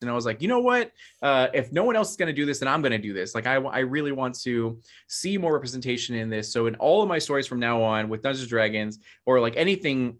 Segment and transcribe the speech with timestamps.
[0.00, 0.92] and I was like, you know what?
[1.22, 3.12] Uh, if no one else is going to do this, then I'm going to do
[3.12, 3.34] this.
[3.34, 6.52] Like, I, I really want to see more representation in this.
[6.52, 9.56] So, in all of my stories from now on with Dungeons and Dragons, or like
[9.56, 10.16] anything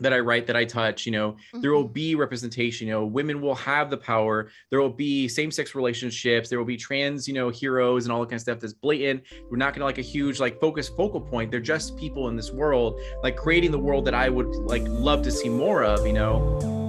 [0.00, 1.60] that I write, that I touch, you know, mm-hmm.
[1.60, 1.92] there will mm-hmm.
[1.92, 2.86] be representation.
[2.86, 4.50] You know, women will have the power.
[4.70, 6.48] There will be same-sex relationships.
[6.48, 9.24] There will be trans, you know, heroes and all that kind of stuff that's blatant.
[9.50, 11.50] We're not gonna like a huge like focus focal point.
[11.50, 15.22] They're just people in this world, like creating the world that I would like love
[15.22, 16.06] to see more of.
[16.06, 16.87] You know.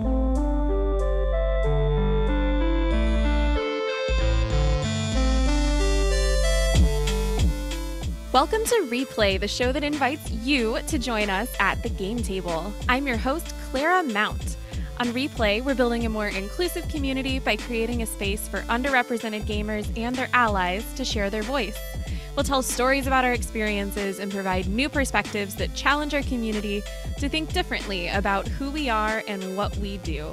[8.32, 12.72] Welcome to Replay, the show that invites you to join us at the game table.
[12.88, 14.56] I'm your host, Clara Mount.
[15.00, 19.92] On Replay, we're building a more inclusive community by creating a space for underrepresented gamers
[19.98, 21.80] and their allies to share their voice.
[22.36, 26.84] We'll tell stories about our experiences and provide new perspectives that challenge our community
[27.18, 30.32] to think differently about who we are and what we do.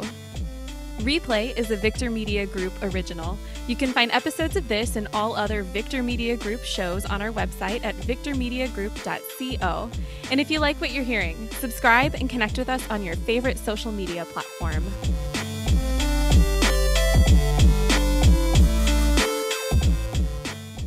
[0.99, 3.39] Replay is a Victor Media Group original.
[3.67, 7.31] You can find episodes of this and all other Victor Media Group shows on our
[7.31, 9.91] website at victormediagroup.co.
[10.31, 13.59] And if you like what you're hearing, subscribe and connect with us on your favorite
[13.59, 14.85] social media platform.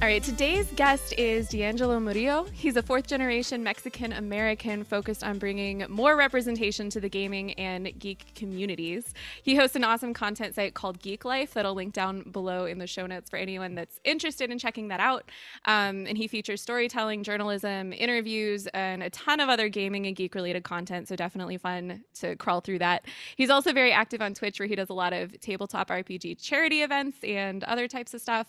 [0.02, 2.46] All right, today's guest is D'Angelo Murillo.
[2.54, 7.92] He's a fourth generation Mexican American focused on bringing more representation to the gaming and
[8.00, 9.14] geek communities.
[9.44, 12.78] He hosts an awesome content site called Geek Life that I'll link down below in
[12.78, 15.30] the show notes for anyone that's interested in checking that out.
[15.66, 20.34] Um, and he features storytelling, journalism, interviews, and a ton of other gaming and geek
[20.34, 21.10] related content.
[21.10, 23.04] So definitely fun to crawl through that.
[23.36, 26.84] He's also very active on Twitch where he does a lot of tabletop RPG charity
[26.84, 28.48] events and other types of stuff.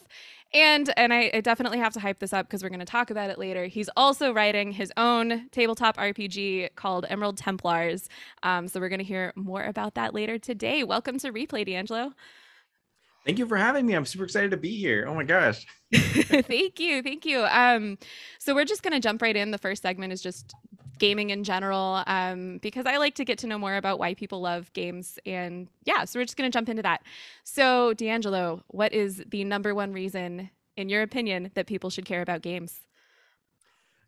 [0.53, 3.09] And and I, I definitely have to hype this up because we're going to talk
[3.09, 3.65] about it later.
[3.65, 8.11] He's also writing his own tabletop RPG called Emerald Templars.
[8.43, 10.85] Um, so we're going to hear more about that later today.
[10.85, 12.13] Welcome to Replay, D'Angelo.
[13.25, 13.95] Thank you for having me.
[13.95, 15.07] I'm super excited to be here.
[15.09, 15.65] Oh my gosh.
[15.95, 17.03] thank you.
[17.03, 17.47] Thank you.
[17.47, 17.97] Um,
[18.39, 19.51] so we're just going to jump right in.
[19.51, 20.55] The first segment is just
[20.99, 24.43] gaming in general um, because I like to get to know more about why people
[24.43, 25.19] love games.
[25.25, 27.01] And yeah, so we're just going to jump into that.
[27.45, 32.23] So, D'Angelo, what is the number one reason, in your opinion, that people should care
[32.23, 32.81] about games?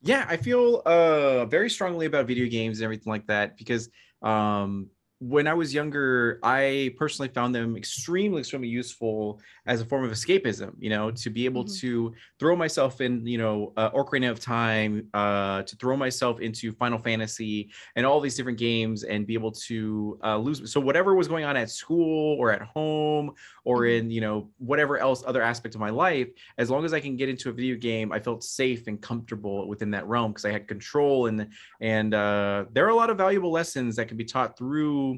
[0.02, 3.88] Yeah, I feel uh, very strongly about video games and everything like that because
[4.20, 4.88] um,
[5.22, 10.10] when I was younger, I personally found them extremely, extremely useful as a form of
[10.10, 10.74] escapism.
[10.80, 11.76] You know, to be able mm-hmm.
[11.76, 16.72] to throw myself in, you know, uh, Ocarina of Time, uh, to throw myself into
[16.72, 20.72] Final Fantasy and all these different games, and be able to uh, lose.
[20.72, 23.30] So whatever was going on at school or at home
[23.64, 24.06] or mm-hmm.
[24.06, 27.14] in, you know, whatever else other aspect of my life, as long as I can
[27.14, 30.50] get into a video game, I felt safe and comfortable within that realm because I
[30.50, 31.46] had control and
[31.80, 35.11] and uh, there are a lot of valuable lessons that can be taught through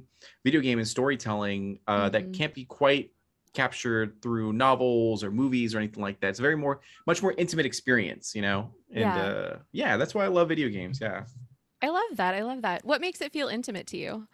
[0.44, 2.12] video game and storytelling uh, mm-hmm.
[2.12, 3.10] that can't be quite
[3.52, 6.28] captured through novels or movies or anything like that.
[6.28, 8.74] It's a very more, much more intimate experience, you know?
[8.90, 11.00] And yeah, uh, yeah that's why I love video games.
[11.00, 11.24] Yeah.
[11.80, 12.34] I love that.
[12.34, 12.84] I love that.
[12.84, 14.26] What makes it feel intimate to you?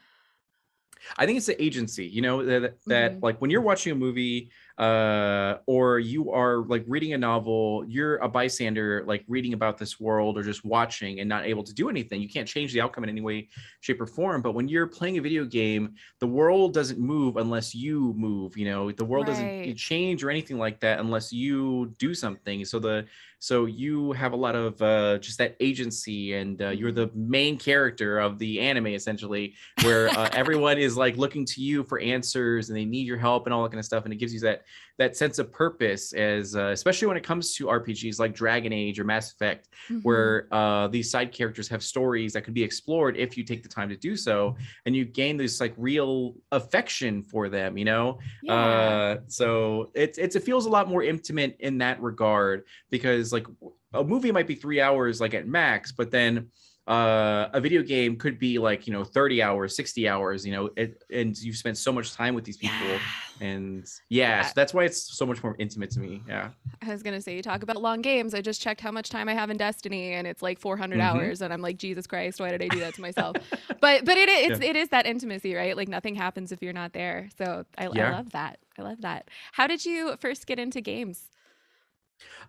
[1.17, 3.25] I think it's the agency, you know, that, that mm-hmm.
[3.25, 8.17] like when you're watching a movie uh, or you are like reading a novel, you're
[8.17, 11.91] a bystander, like reading about this world or just watching and not able to do
[11.91, 12.23] anything.
[12.23, 14.41] You can't change the outcome in any way, shape, or form.
[14.41, 18.57] But when you're playing a video game, the world doesn't move unless you move.
[18.57, 19.35] You know, the world right.
[19.35, 22.65] doesn't change or anything like that unless you do something.
[22.65, 23.05] So the
[23.43, 27.59] so you have a lot of uh, just that agency, and uh, you're the main
[27.59, 32.69] character of the anime essentially, where uh, everyone is like looking to you for answers
[32.69, 34.41] and they need your help and all that kind of stuff, and it gives you
[34.41, 34.65] that
[34.99, 39.01] that sense of purpose as uh, especially when it comes to rpgs like dragon age
[39.01, 40.01] or mass effect mm-hmm.
[40.01, 43.69] where uh, these side characters have stories that could be explored if you take the
[43.69, 44.55] time to do so
[44.85, 48.55] and you gain this like real affection for them you know yeah.
[48.55, 53.47] uh, so it, it's it feels a lot more intimate in that regard because like
[53.95, 56.49] a movie might be three hours like at max but then
[56.87, 60.71] uh, a video game could be like you know 30 hours 60 hours you know
[60.77, 62.99] it, and you've spent so much time with these people.
[63.41, 64.43] And yeah.
[64.43, 66.51] so that's why it's so much more intimate to me yeah.
[66.83, 68.35] I was gonna say you talk about long games.
[68.35, 71.03] I just checked how much time i have in destiny and it's like 400 mm-hmm.
[71.03, 73.37] hours and i'm like jesus christ why did i do that to myself?
[73.81, 74.71] But but it is yeah.
[74.71, 75.77] it is that intimacy right?
[75.77, 77.29] Like nothing happens if you're not there.
[77.39, 78.09] So I, yeah.
[78.09, 78.59] I love that.
[78.79, 79.29] I love that.
[79.53, 81.29] How did you first get into games?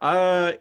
[0.02, 0.54] Uh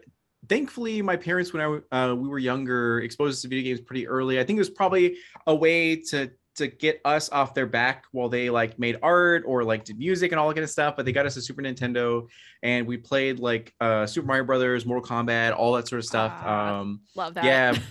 [0.49, 1.61] thankfully my parents when
[1.91, 4.39] i uh, we were younger exposed us to video games pretty early.
[4.39, 8.29] I think it was probably a way to to get us off their back while
[8.29, 10.95] they like made art or like did music and all that kind of stuff.
[10.95, 12.27] But they got us a Super Nintendo
[12.61, 16.45] and we played like uh, Super Mario Brothers, Mortal Kombat, all that sort of stuff.
[16.45, 17.43] um, love that.
[17.43, 17.77] Yeah.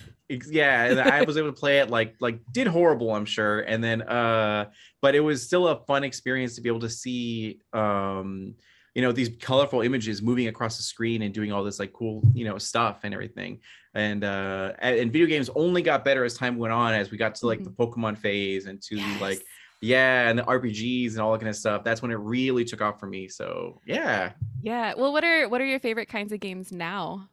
[0.49, 3.83] yeah and i was able to play it like like did horrible i'm sure and
[3.83, 4.63] then uh
[5.01, 8.55] but it was still a fun experience to be able to see um
[8.95, 12.21] you know these colorful images moving across the screen and doing all this like cool
[12.33, 13.59] you know stuff and everything
[13.93, 17.35] and uh and video games only got better as time went on as we got
[17.35, 17.65] to like mm-hmm.
[17.65, 19.21] the pokemon phase and to yes.
[19.21, 19.45] like
[19.81, 22.81] yeah and the rpgs and all that kind of stuff that's when it really took
[22.81, 26.39] off for me so yeah yeah well what are what are your favorite kinds of
[26.39, 27.27] games now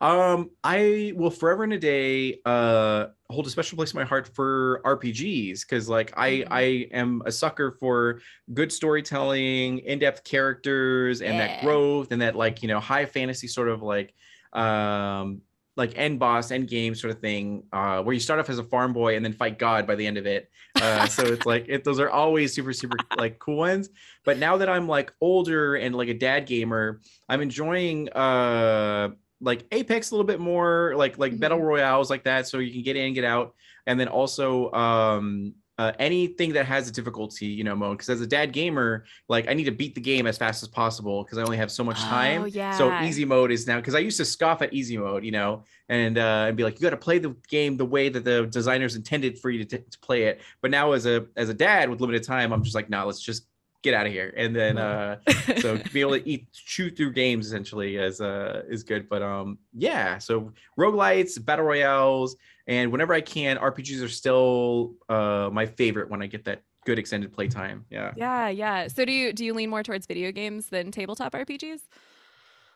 [0.00, 4.28] um, I will forever and a day uh hold a special place in my heart
[4.34, 6.52] for RPGs because like I mm-hmm.
[6.52, 6.62] I
[6.92, 8.20] am a sucker for
[8.52, 11.46] good storytelling, in-depth characters, and yeah.
[11.46, 14.14] that growth and that like you know high fantasy sort of like
[14.54, 15.40] um
[15.76, 18.64] like end boss end game sort of thing uh where you start off as a
[18.64, 20.50] farm boy and then fight god by the end of it.
[20.80, 23.88] Uh so it's like it those are always super super like cool ones.
[24.24, 29.10] But now that i'm like older and like a dad gamer i'm enjoying uh
[29.44, 31.40] like Apex a little bit more, like like mm-hmm.
[31.40, 33.54] battle royales like that, so you can get in, get out,
[33.86, 37.98] and then also um uh, anything that has a difficulty, you know, mode.
[37.98, 40.68] Because as a dad gamer, like I need to beat the game as fast as
[40.68, 42.42] possible because I only have so much time.
[42.42, 42.76] Oh, yeah.
[42.76, 45.64] So easy mode is now because I used to scoff at easy mode, you know,
[45.88, 48.46] and uh, and be like, you got to play the game the way that the
[48.46, 50.40] designers intended for you to, t- to play it.
[50.60, 53.04] But now as a as a dad with limited time, I'm just like, no, nah,
[53.04, 53.46] let's just
[53.82, 55.18] get out of here and then uh
[55.58, 59.58] so be able to eat chew through games essentially is uh is good but um
[59.74, 62.34] yeah so roguelites battle royales
[62.66, 66.98] and whenever i can rpgs are still uh my favorite when i get that good
[66.98, 67.86] extended playtime.
[67.90, 68.12] Yeah.
[68.16, 68.88] Yeah yeah.
[68.88, 71.80] So do you do you lean more towards video games than tabletop rpgs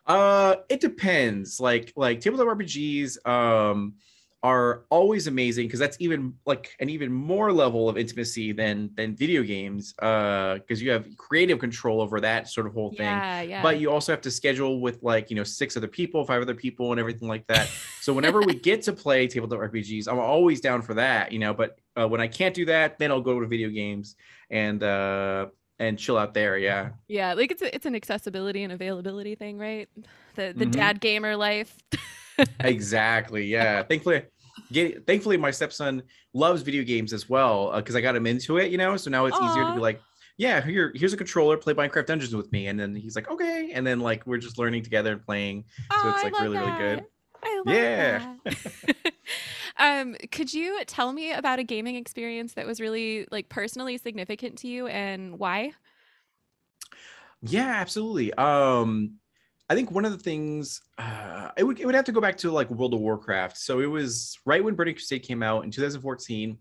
[0.06, 1.61] uh it depends.
[1.61, 3.94] Like like tabletop rpgs um
[4.43, 9.17] are always amazing because that's even like an even more level of intimacy than than
[9.17, 13.06] video games uh because you have creative control over that sort of whole thing.
[13.06, 13.62] Yeah, yeah.
[13.62, 16.55] but you also have to schedule with like you know six other people five other
[16.55, 17.69] people and everything like that.
[18.00, 21.52] So whenever we get to play tabletop rpgs i'm always down for that you know
[21.52, 24.14] but uh, when i can't do that then i'll go to video games.
[24.50, 25.46] And uh
[25.79, 29.59] and chill out there yeah yeah like it's a, it's an accessibility and availability thing
[29.59, 29.89] right
[30.35, 30.71] the the mm-hmm.
[30.71, 31.77] dad gamer life
[32.61, 33.47] exactly.
[33.47, 33.83] Yeah.
[33.83, 34.23] thankfully,
[34.73, 36.03] get, thankfully, my stepson
[36.35, 38.71] loves video games as well because uh, I got him into it.
[38.71, 39.51] You know, so now it's Aww.
[39.51, 40.01] easier to be like,
[40.37, 41.57] yeah, here, here's a controller.
[41.57, 44.59] Play Minecraft Dungeons with me, and then he's like, okay, and then like we're just
[44.59, 45.65] learning together and playing.
[45.91, 46.79] So oh, it's like really, that.
[46.79, 47.05] really good.
[47.67, 48.35] yeah.
[49.79, 54.59] um, could you tell me about a gaming experience that was really like personally significant
[54.59, 55.73] to you and why?
[57.43, 58.33] Yeah, absolutely.
[58.35, 59.19] Um,
[59.71, 62.37] I think one of the things uh, it would it would have to go back
[62.39, 63.57] to like World of Warcraft.
[63.57, 66.59] So it was right when Burning Crusade came out in 2014.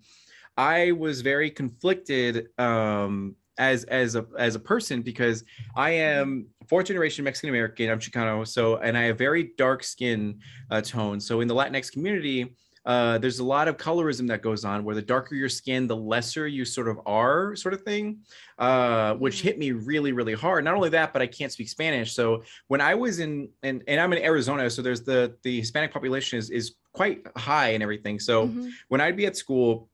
[0.58, 5.44] I was very conflicted um, as as a as a person because
[5.76, 7.90] I am fourth generation Mexican American.
[7.90, 10.40] I'm Chicano, so and I have very dark skin
[10.70, 11.20] uh, tone.
[11.20, 12.56] So in the Latinx community,
[12.88, 15.96] uh, there's a lot of colorism that goes on where the darker your skin, the
[15.96, 18.20] lesser you sort of are, sort of thing,
[18.60, 20.64] uh, which hit me really, really hard.
[20.64, 22.14] Not only that, but I can't speak Spanish.
[22.14, 25.92] So when I was in, and, and I'm in Arizona, so there's the the Hispanic
[25.92, 28.22] population is is quite high and everything.
[28.22, 28.70] So mm-hmm.
[28.88, 29.90] when I'd be at school,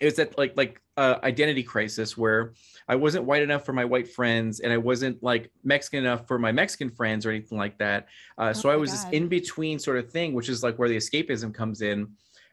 [0.00, 2.54] it was that like like uh, identity crisis where
[2.88, 6.38] I wasn't white enough for my white friends and I wasn't like Mexican enough for
[6.38, 8.08] my Mexican friends or anything like that.
[8.38, 8.96] Uh, oh so I was God.
[8.96, 12.08] this in between sort of thing, which is like where the escapism comes in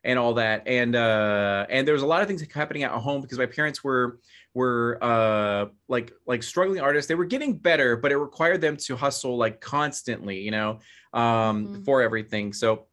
[0.07, 0.63] and all that.
[0.65, 3.83] And uh, and there was a lot of things happening at home because my parents
[3.83, 4.19] were
[4.53, 7.07] were uh, like like struggling artists.
[7.07, 10.79] They were getting better, but it required them to hustle like constantly, you know,
[11.13, 11.21] um,
[11.67, 11.83] mm-hmm.
[11.83, 12.53] for everything.
[12.53, 12.85] So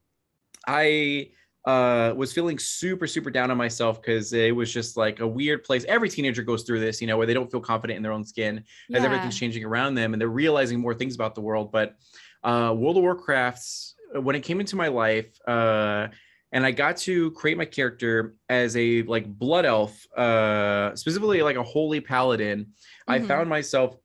[0.67, 1.31] I
[1.65, 5.65] uh was feeling super super down on myself because it was just like a weird
[5.65, 8.13] place every teenager goes through this you know where they don't feel confident in their
[8.13, 8.63] own skin
[8.93, 11.97] as everything's changing around them and they're realizing more things about the world but
[12.43, 16.07] uh world of warcraft's when it came into my life uh
[16.55, 21.57] and I got to create my character as a like blood elf, uh, specifically like
[21.57, 22.61] a holy paladin.
[22.61, 23.13] Mm-hmm.
[23.13, 23.97] I found myself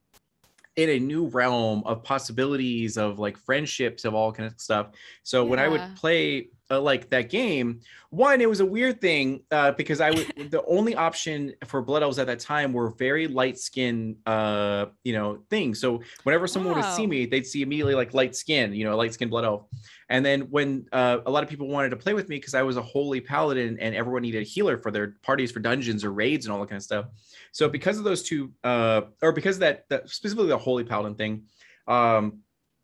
[0.74, 4.88] in a new realm of possibilities of like friendships of all kind of stuff.
[5.22, 5.50] So yeah.
[5.50, 9.72] when I would play uh, like that game, one it was a weird thing uh,
[9.72, 10.10] because I
[10.50, 15.12] the only option for blood elves at that time were very light skin, uh, you
[15.12, 15.80] know, things.
[15.80, 16.80] So whenever someone wow.
[16.80, 19.64] would see me, they'd see immediately like light skin, you know, light skin blood elf.
[20.08, 22.62] And then when uh, a lot of people wanted to play with me because I
[22.62, 26.12] was a holy paladin and everyone needed a healer for their parties for dungeons or
[26.12, 27.06] raids and all that kind of stuff.
[27.52, 31.14] So because of those two, uh, or because of that, that specifically the holy paladin
[31.14, 31.44] thing,
[31.86, 32.40] um,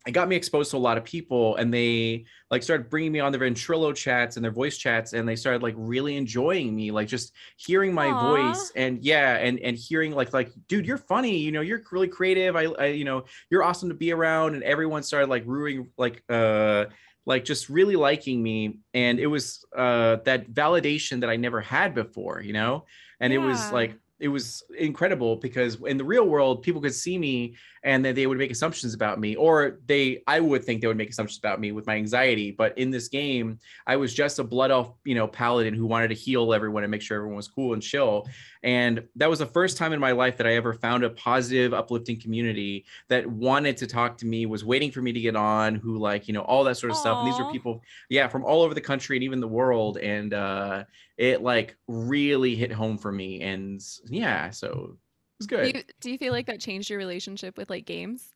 [0.07, 3.19] it got me exposed to a lot of people and they like started bringing me
[3.19, 6.91] on their ventrilo chats and their voice chats and they started like really enjoying me
[6.91, 8.53] like just hearing my Aww.
[8.53, 12.07] voice and yeah and and hearing like like dude you're funny you know you're really
[12.07, 15.89] creative I, I you know you're awesome to be around and everyone started like rooting
[15.97, 16.85] like uh
[17.25, 21.93] like just really liking me and it was uh that validation that i never had
[21.93, 22.85] before you know
[23.19, 23.39] and yeah.
[23.39, 27.55] it was like it was incredible because in the real world people could see me
[27.87, 30.97] and then they would make assumptions about me or they i would think they would
[30.97, 32.51] make assumptions about me with my anxiety.
[32.51, 36.09] But in this game i was just a blood elf you know paladin who wanted
[36.09, 38.27] to heal everyone and make sure everyone was cool and chill.
[38.61, 41.73] And that was the first time in my life that i ever found a positive
[41.73, 45.75] uplifting community that wanted to talk to me was waiting for me to get on
[45.75, 47.01] who like you know all that sort of Aww.
[47.01, 47.17] stuff.
[47.19, 49.97] And these were people yeah from all over the country and even the world.
[49.97, 50.83] And uh
[51.15, 53.41] it like really hit home for me.
[53.41, 54.97] And yeah so
[55.39, 58.33] was good do you, do you feel like that changed your relationship with like games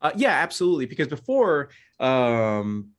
[0.00, 2.90] uh, yeah absolutely because before um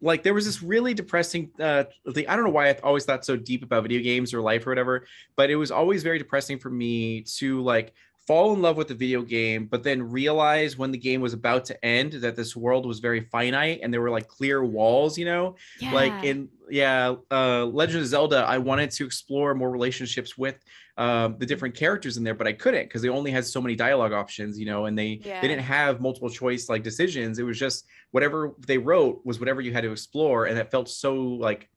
[0.00, 3.24] like there was this really depressing uh thing i don't know why i always thought
[3.24, 6.58] so deep about video games or life or whatever but it was always very depressing
[6.58, 7.92] for me to like
[8.26, 11.64] fall in love with the video game, but then realize when the game was about
[11.64, 15.24] to end that this world was very finite and there were like clear walls, you
[15.24, 15.56] know?
[15.80, 15.92] Yeah.
[15.92, 20.56] Like in yeah, uh Legend of Zelda, I wanted to explore more relationships with
[20.98, 23.74] um the different characters in there, but I couldn't because they only had so many
[23.74, 25.40] dialogue options, you know, and they yeah.
[25.40, 27.38] they didn't have multiple choice like decisions.
[27.38, 30.88] It was just whatever they wrote was whatever you had to explore and it felt
[30.88, 31.68] so like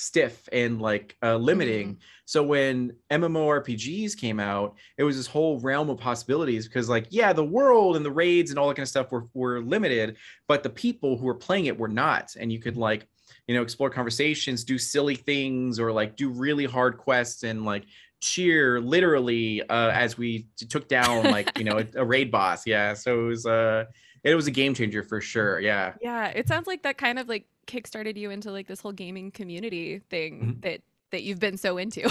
[0.00, 1.88] stiff and like uh, limiting.
[1.88, 2.00] Mm-hmm.
[2.24, 7.32] So when MMORPGs came out, it was this whole realm of possibilities because like yeah,
[7.32, 10.16] the world and the raids and all that kind of stuff were were limited,
[10.48, 13.06] but the people who were playing it were not, and you could like
[13.46, 17.84] you know explore conversations, do silly things, or like do really hard quests and like
[18.20, 22.66] cheer literally uh, as we took down like you know a, a raid boss.
[22.66, 23.84] Yeah, so it was uh
[24.22, 25.60] it was a game changer for sure.
[25.60, 25.94] Yeah.
[26.00, 29.30] Yeah, it sounds like that kind of like kickstarted you into like this whole gaming
[29.30, 30.60] community thing mm-hmm.
[30.60, 32.10] that that you've been so into.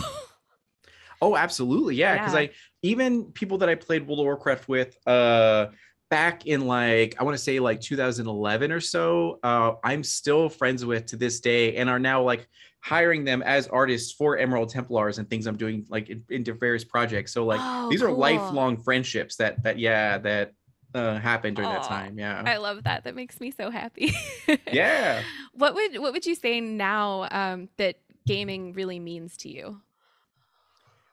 [1.21, 1.95] oh, absolutely.
[1.95, 2.39] Yeah, because yeah.
[2.39, 2.49] I
[2.81, 5.67] even people that I played World of Warcraft with uh
[6.09, 10.85] back in like I want to say like 2011 or so, uh I'm still friends
[10.85, 12.47] with to this day and are now like
[12.81, 16.83] hiring them as artists for Emerald Templars and things I'm doing like in, into various
[16.83, 17.33] projects.
[17.33, 18.09] So like oh, these cool.
[18.09, 20.53] are lifelong friendships that that yeah that
[20.93, 22.17] uh, happened during Aww, that time.
[22.17, 23.03] Yeah, I love that.
[23.03, 24.13] That makes me so happy.
[24.71, 25.21] yeah.
[25.53, 29.81] What would what would you say now um, that gaming really means to you?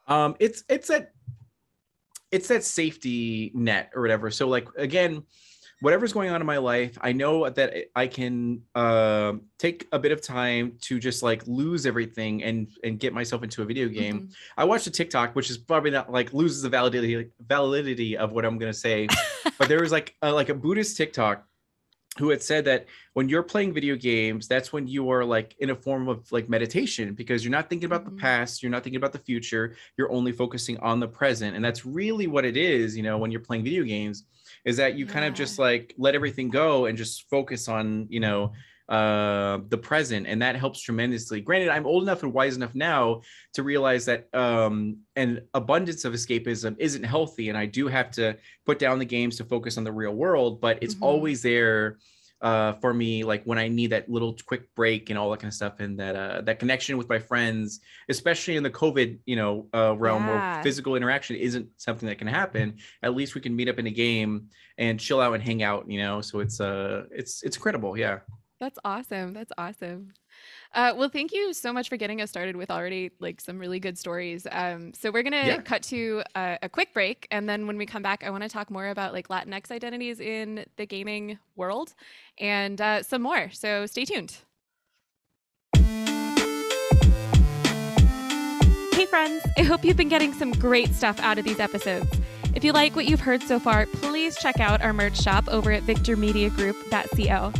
[0.08, 1.12] Um, it's it's that
[2.30, 4.30] it's that safety net or whatever.
[4.30, 5.24] So like again,
[5.80, 10.12] whatever's going on in my life, I know that I can uh, take a bit
[10.12, 14.20] of time to just like lose everything and and get myself into a video game.
[14.20, 14.32] Mm-hmm.
[14.56, 18.44] I watched a TikTok, which is probably not like loses the validity validity of what
[18.44, 19.08] I'm gonna say,
[19.58, 21.46] but there was like a, like a Buddhist TikTok
[22.18, 25.68] who had said that when you're playing video games that's when you are like in
[25.68, 28.16] a form of like meditation because you're not thinking about mm-hmm.
[28.16, 31.64] the past you're not thinking about the future you're only focusing on the present and
[31.64, 34.24] that's really what it is you know when you're playing video games
[34.66, 35.12] is that you yeah.
[35.12, 38.52] kind of just like let everything go and just focus on you know
[38.88, 43.20] uh the present and that helps tremendously granted i'm old enough and wise enough now
[43.52, 48.36] to realize that um an abundance of escapism isn't healthy and i do have to
[48.64, 51.04] put down the games to focus on the real world but it's mm-hmm.
[51.04, 51.98] always there
[52.46, 55.50] uh, for me, like when I need that little quick break and all that kind
[55.50, 59.34] of stuff, and that uh, that connection with my friends, especially in the COVID, you
[59.34, 60.54] know, uh, realm yeah.
[60.54, 62.76] where physical interaction isn't something that can happen.
[63.02, 64.46] At least we can meet up in a game
[64.78, 66.20] and chill out and hang out, you know.
[66.20, 68.20] So it's uh, it's it's incredible, yeah.
[68.60, 69.32] That's awesome.
[69.32, 70.12] That's awesome.
[70.76, 73.80] Uh, well, thank you so much for getting us started with already like some really
[73.80, 74.46] good stories.
[74.52, 75.56] Um, so we're gonna yeah.
[75.62, 78.48] cut to a, a, quick break, and then when we come back, I want to
[78.50, 81.94] talk more about like Latinx identities in the gaming world
[82.38, 83.48] and uh, some more.
[83.52, 84.36] So stay tuned.
[88.92, 92.20] Hey friends, I hope you've been getting some great stuff out of these episodes.
[92.54, 95.72] If you like what you've heard so far, please check out our merch shop over
[95.72, 97.52] at victormediagroup.co.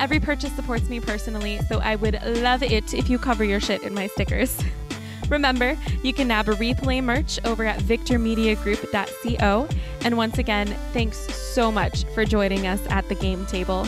[0.00, 3.82] Every purchase supports me personally, so I would love it if you cover your shit
[3.82, 4.58] in my stickers.
[5.28, 9.68] Remember, you can nab a replay merch over at victormediagroup.co.
[10.00, 13.86] And once again, thanks so much for joining us at the game table.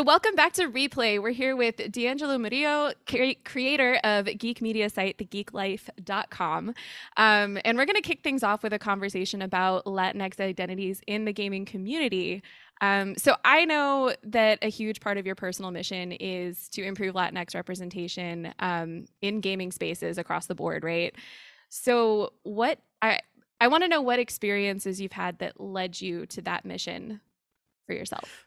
[0.00, 1.22] So, welcome back to Replay.
[1.22, 6.74] We're here with D'Angelo Murillo, cre- creator of geek media site, thegeeklife.com.
[7.18, 11.26] Um, and we're going to kick things off with a conversation about Latinx identities in
[11.26, 12.42] the gaming community.
[12.80, 17.14] Um, so, I know that a huge part of your personal mission is to improve
[17.14, 21.14] Latinx representation um, in gaming spaces across the board, right?
[21.68, 23.20] So, what I
[23.60, 27.20] I want to know what experiences you've had that led you to that mission
[27.86, 28.46] for yourself.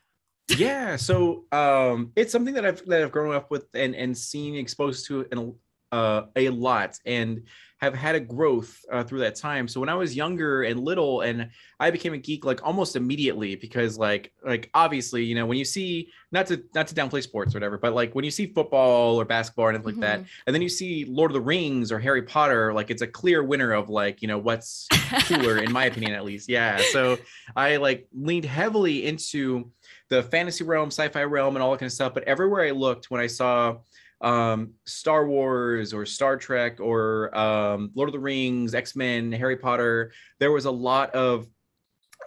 [0.49, 4.55] Yeah, so um, it's something that I've that I've grown up with and and seen
[4.55, 5.55] exposed to in
[5.93, 7.43] uh, a lot and
[7.83, 9.67] have had a growth uh, through that time.
[9.67, 13.55] So when I was younger and little, and I became a geek like almost immediately
[13.55, 17.53] because like like obviously you know when you see not to not to downplay sports
[17.53, 19.99] or whatever, but like when you see football or basketball or anything mm-hmm.
[19.99, 20.43] like that, mm-hmm.
[20.47, 23.43] and then you see Lord of the Rings or Harry Potter, like it's a clear
[23.43, 24.87] winner of like you know what's
[25.27, 26.49] cooler in my opinion at least.
[26.49, 27.17] Yeah, so
[27.55, 29.71] I like leaned heavily into
[30.13, 32.13] the fantasy realm, sci-fi realm, and all that kind of stuff.
[32.13, 33.77] But everywhere I looked, when I saw
[34.21, 39.57] um, Star Wars or Star Trek or um, Lord of the Rings, X Men, Harry
[39.57, 41.47] Potter, there was a lot of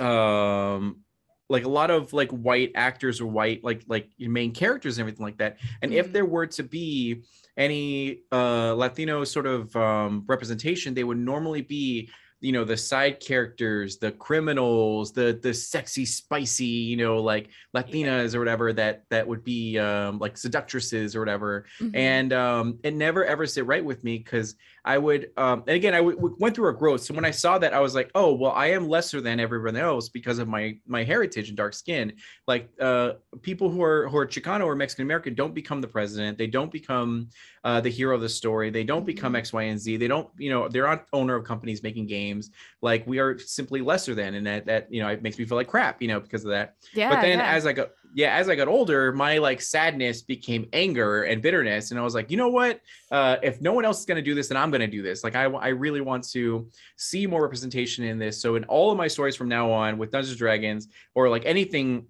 [0.00, 1.02] um,
[1.48, 5.24] like a lot of like white actors or white like like main characters and everything
[5.24, 5.58] like that.
[5.80, 6.00] And mm-hmm.
[6.00, 7.22] if there were to be
[7.56, 13.18] any uh, Latino sort of um, representation, they would normally be you know the side
[13.18, 18.36] characters the criminals the the sexy spicy you know like latinas yeah.
[18.36, 21.96] or whatever that that would be um like seductresses or whatever mm-hmm.
[21.96, 24.54] and um it never ever sit right with me because
[24.86, 27.02] I would, um, and again, I w- went through a growth.
[27.02, 29.76] So when I saw that, I was like, oh, well, I am lesser than everyone
[29.76, 32.12] else because of my my heritage and dark skin.
[32.46, 36.38] Like uh, people who are who are Chicano or Mexican American don't become the president.
[36.38, 37.28] They don't become
[37.64, 38.70] uh, the hero of the story.
[38.70, 39.40] They don't become mm-hmm.
[39.40, 39.96] X, Y, and Z.
[39.96, 42.50] They don't, you know, they're not owner of companies making games.
[42.80, 45.56] Like we are simply lesser than, and that that you know it makes me feel
[45.56, 46.76] like crap, you know, because of that.
[46.94, 47.08] Yeah.
[47.08, 47.50] But then yeah.
[47.50, 51.90] as I go, yeah, as I got older, my like sadness became anger and bitterness.
[51.90, 52.80] And I was like, you know what?
[53.10, 55.02] Uh, if no one else is going to do this, then I'm going to do
[55.02, 55.22] this.
[55.24, 58.40] Like, I, I really want to see more representation in this.
[58.40, 62.06] So, in all of my stories from now on with Dungeons Dragons or like anything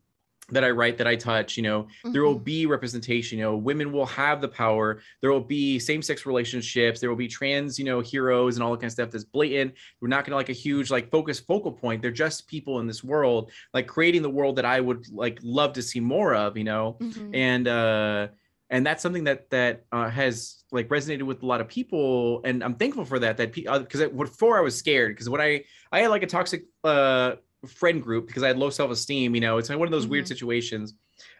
[0.50, 2.12] that I write, that I touch, you know, mm-hmm.
[2.12, 2.44] there will mm-hmm.
[2.44, 3.38] be representation.
[3.38, 5.00] You know, women will have the power.
[5.20, 7.00] There will be same-sex relationships.
[7.00, 9.74] There will be trans, you know, heroes and all that kind of stuff that's blatant.
[10.00, 12.00] We're not gonna like a huge like focus focal point.
[12.00, 15.72] They're just people in this world, like creating the world that I would like love
[15.74, 17.34] to see more of, you know, mm-hmm.
[17.34, 18.28] and uh
[18.70, 22.64] and that's something that that uh, has like resonated with a lot of people and
[22.64, 25.62] i'm thankful for that that because uh, before i was scared because when i
[25.92, 27.34] i had like a toxic uh
[27.66, 29.34] friend group because I had low self esteem.
[29.34, 30.12] You know, it's like one of those mm-hmm.
[30.12, 30.94] weird situations.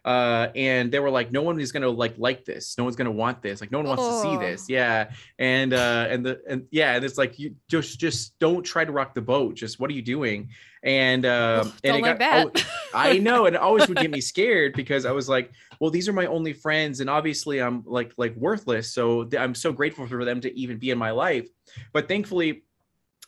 [0.04, 2.78] Uh, and they were like, no one is gonna like like this.
[2.78, 3.60] No one's gonna want this.
[3.60, 4.22] Like no one wants oh.
[4.22, 4.62] to see this.
[4.62, 4.66] Oh.
[4.68, 5.10] Yeah.
[5.38, 8.92] And uh, and the and yeah, and it's like you just just don't try to
[8.92, 9.56] rock the boat.
[9.56, 10.50] Just what are you doing?
[10.82, 12.62] And um, and it like got, oh,
[12.94, 15.50] I know, and it always would get me scared because I was like,
[15.80, 18.92] well, these are my only friends, and obviously I'm like like worthless.
[18.92, 21.48] So th- I'm so grateful for them to even be in my life.
[21.92, 22.62] But thankfully,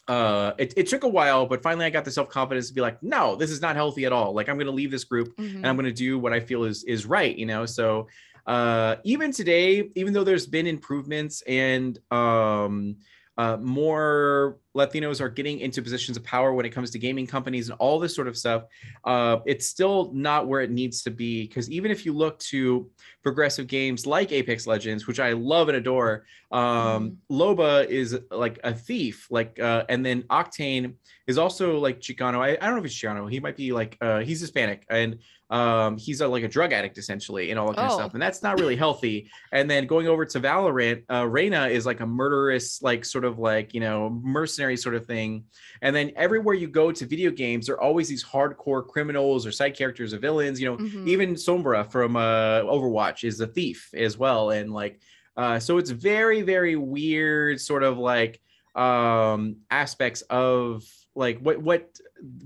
[0.08, 3.00] uh it, it took a while but finally i got the self-confidence to be like
[3.02, 5.56] no this is not healthy at all like i'm going to leave this group mm-hmm.
[5.56, 8.08] and i'm going to do what i feel is is right you know so
[8.46, 12.96] uh even today even though there's been improvements and um
[13.38, 17.68] uh, more Latinos are getting into positions of power when it comes to gaming companies
[17.68, 18.64] and all this sort of stuff.
[19.04, 22.88] Uh, it's still not where it needs to be because even if you look to
[23.22, 27.16] progressive games like Apex Legends, which I love and adore, um, mm.
[27.30, 30.94] Loba is like a thief, like, uh, and then Octane
[31.26, 32.38] is also like Chicano.
[32.40, 33.30] I, I don't know if he's Chicano.
[33.30, 35.18] He might be like uh, he's Hispanic and
[35.50, 37.94] um, he's a, like a drug addict essentially and all that kind oh.
[37.94, 39.30] of stuff, and that's not really healthy.
[39.52, 43.38] And then going over to Valorant, uh, Reyna is like a murderous, like sort of
[43.38, 45.44] like you know mercenary sort of thing.
[45.82, 49.52] And then everywhere you go to video games, there are always these hardcore criminals or
[49.52, 50.60] side characters or villains.
[50.60, 51.08] You know, mm-hmm.
[51.08, 55.00] even Sombra from uh, Overwatch is a thief as well, and like
[55.36, 58.40] uh, so it's very very weird sort of like
[58.74, 61.98] um aspects of like what what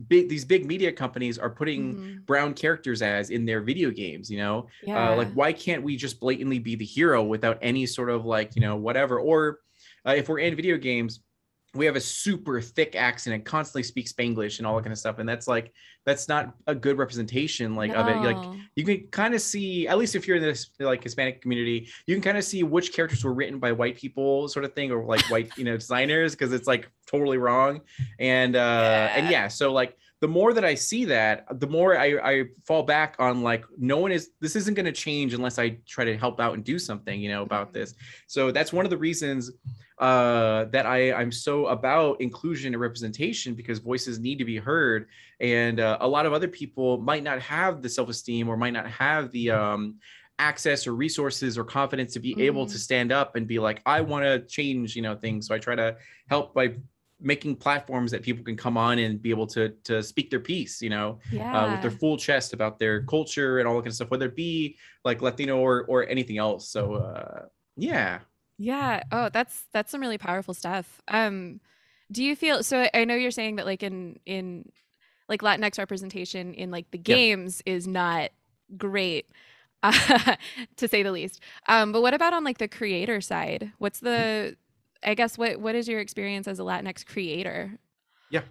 [0.08, 2.18] big these big media companies are putting mm-hmm.
[2.24, 5.10] brown characters as in their video games you know yeah.
[5.10, 8.56] uh, like why can't we just blatantly be the hero without any sort of like
[8.56, 9.58] you know whatever or
[10.06, 11.20] uh, if we're in video games
[11.74, 14.98] we have a super thick accent and constantly speak spanglish and all that kind of
[14.98, 15.72] stuff and that's like
[16.04, 17.96] that's not a good representation like no.
[17.96, 21.02] of it like you can kind of see at least if you're in this like
[21.02, 24.64] hispanic community you can kind of see which characters were written by white people sort
[24.64, 27.80] of thing or like white you know designers because it's like totally wrong
[28.18, 29.14] and uh yeah.
[29.16, 32.84] and yeah so like the more that I see that, the more I, I fall
[32.84, 36.16] back on like, no one is, this isn't going to change unless I try to
[36.16, 37.94] help out and do something, you know, about this.
[38.28, 39.50] So that's one of the reasons
[39.98, 45.08] uh, that I, I'm so about inclusion and representation because voices need to be heard.
[45.40, 48.74] And uh, a lot of other people might not have the self esteem or might
[48.74, 49.96] not have the, um,
[50.38, 52.42] access or resources or confidence to be mm-hmm.
[52.42, 52.78] able to mm-hmm.
[52.78, 55.76] stand up and be like i want to change you know things so i try
[55.76, 55.94] to
[56.28, 56.74] help by
[57.22, 60.82] making platforms that people can come on and be able to to speak their piece,
[60.82, 61.56] you know, yeah.
[61.56, 64.26] uh, with their full chest about their culture and all that kind of stuff, whether
[64.26, 66.68] it be like Latino or or anything else.
[66.68, 67.42] So uh,
[67.76, 68.20] yeah.
[68.58, 69.02] Yeah.
[69.10, 71.00] Oh, that's that's some really powerful stuff.
[71.08, 71.60] Um,
[72.10, 72.88] do you feel so?
[72.92, 74.70] I know you're saying that like in in
[75.28, 77.72] like Latinx representation in like the games yeah.
[77.72, 78.30] is not
[78.76, 79.26] great.
[79.82, 80.36] Uh,
[80.76, 81.40] to say the least.
[81.66, 83.72] Um, but what about on like the creator side?
[83.78, 84.56] What's the
[85.04, 87.78] I guess what what is your experience as a Latinx creator?
[88.30, 88.42] Yeah.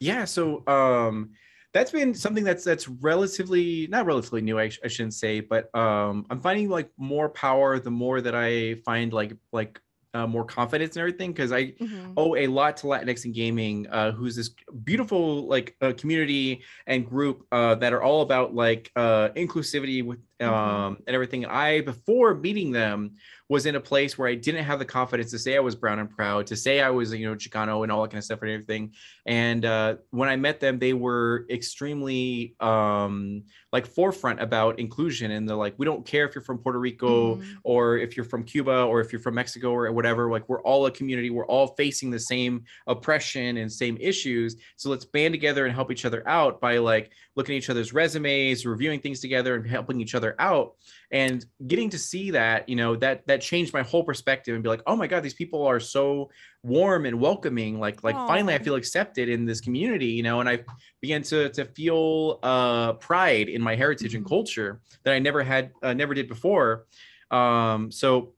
[0.00, 1.30] Yeah, so um
[1.72, 5.74] that's been something that's that's relatively not relatively new I, sh- I shouldn't say but
[5.74, 9.80] um i'm finding like more power the more that i find like like
[10.14, 12.12] uh, more confidence and everything because I mm-hmm.
[12.16, 14.50] owe a lot to Latinx in gaming, uh, who's this
[14.84, 20.18] beautiful like uh, community and group uh, that are all about like uh, inclusivity with.
[20.40, 21.02] Um, mm-hmm.
[21.06, 21.46] and everything.
[21.46, 23.16] I before meeting them
[23.52, 25.98] was in a place where I didn't have the confidence to say I was brown
[25.98, 28.40] and proud, to say I was, you know, Chicano and all that kind of stuff
[28.40, 28.94] and everything.
[29.26, 35.32] And uh, when I met them, they were extremely um, like forefront about inclusion.
[35.32, 37.44] And they're like, we don't care if you're from Puerto Rico mm.
[37.62, 40.30] or if you're from Cuba or if you're from Mexico or whatever.
[40.30, 41.28] Like, we're all a community.
[41.28, 44.56] We're all facing the same oppression and same issues.
[44.76, 47.92] So let's band together and help each other out by like looking at each other's
[47.92, 50.74] resumes, reviewing things together, and helping each other out.
[51.10, 54.68] And getting to see that, you know, that that changed my whole perspective and be
[54.68, 56.30] like, oh my God, these people are so
[56.62, 57.78] warm and welcoming.
[57.78, 58.26] Like, like Aww.
[58.26, 60.64] finally I feel accepted in this community, you know, and I
[61.00, 64.18] began to to feel uh pride in my heritage mm-hmm.
[64.18, 66.86] and culture that I never had uh, never did before.
[67.30, 68.34] Um, so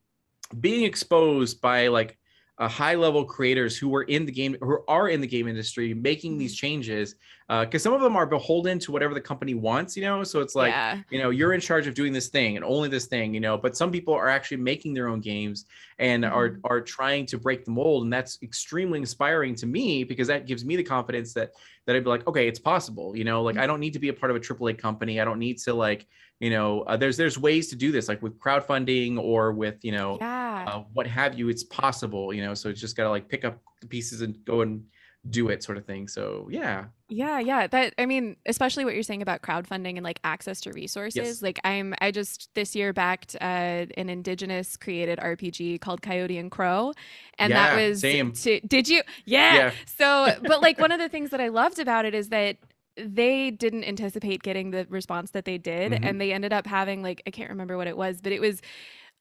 [0.61, 2.19] being exposed by like
[2.59, 5.93] uh, high level creators who were in the game who are in the game industry
[5.93, 6.67] making these mm-hmm.
[6.67, 7.17] changes
[7.49, 10.41] because uh, some of them are beholden to whatever the company wants you know so
[10.41, 11.01] it's like yeah.
[11.11, 13.59] you know you're in charge of doing this thing and only this thing you know
[13.59, 15.67] but some people are actually making their own games
[15.99, 16.35] and mm-hmm.
[16.35, 20.47] are are trying to break the mold and that's extremely inspiring to me because that
[20.47, 21.53] gives me the confidence that
[21.87, 23.65] that I'd be like okay it's possible you know like mm-hmm.
[23.65, 25.75] I don't need to be a part of a AAA company I don't need to
[25.75, 26.07] like
[26.39, 29.93] you know uh, there's there's ways to do this like with crowdfunding or with you
[29.93, 30.44] know yeah.
[30.63, 33.45] Uh, what have you it's possible you know so it's just got to like pick
[33.45, 34.85] up the pieces and go and
[35.31, 39.03] do it sort of thing so yeah yeah yeah that i mean especially what you're
[39.03, 41.43] saying about crowdfunding and like access to resources yes.
[41.43, 46.51] like i'm i just this year backed uh, an indigenous created rpg called coyote and
[46.51, 46.93] crow
[47.39, 49.73] and yeah, that was same to, did you yeah, yeah.
[49.87, 52.59] so but like one of the things that i loved about it is that
[52.97, 56.05] they didn't anticipate getting the response that they did mm-hmm.
[56.05, 58.61] and they ended up having like i can't remember what it was but it was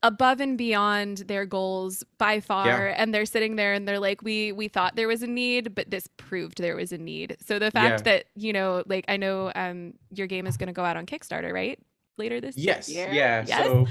[0.04, 2.96] above and beyond their goals by far yeah.
[2.98, 5.89] and they're sitting there and they're like we we thought there was a need but
[5.89, 8.12] this proved there was a need so the fact yeah.
[8.13, 11.06] that you know like i know um your game is going to go out on
[11.06, 11.80] kickstarter right
[12.18, 12.76] later this year.
[12.76, 13.66] yes year yeah yes?
[13.66, 13.88] so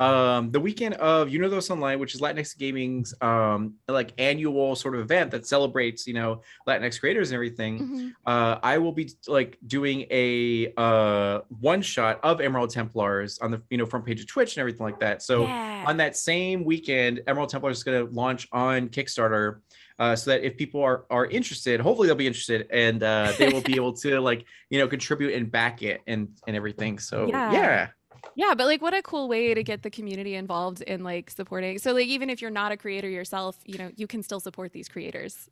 [0.00, 5.00] um, the weekend of Unidos Online, which is Latinx Gaming's um, like annual sort of
[5.00, 7.78] event that celebrates, you know, Latinx creators and everything.
[7.78, 8.08] Mm-hmm.
[8.26, 13.62] Uh, I will be like doing a uh, one shot of Emerald Templars on the
[13.70, 15.22] you know front page of Twitch and everything like that.
[15.22, 15.84] So yeah.
[15.86, 19.60] on that same weekend, Emerald Templars is going to launch on Kickstarter.
[19.98, 23.50] Uh, so that if people are are interested, hopefully they'll be interested and uh, they
[23.50, 26.98] will be able to like you know contribute and back it and and everything.
[26.98, 27.52] So yeah.
[27.52, 27.88] yeah.
[28.34, 31.78] Yeah, but like what a cool way to get the community involved in like supporting.
[31.78, 34.72] So like even if you're not a creator yourself, you know, you can still support
[34.72, 35.48] these creators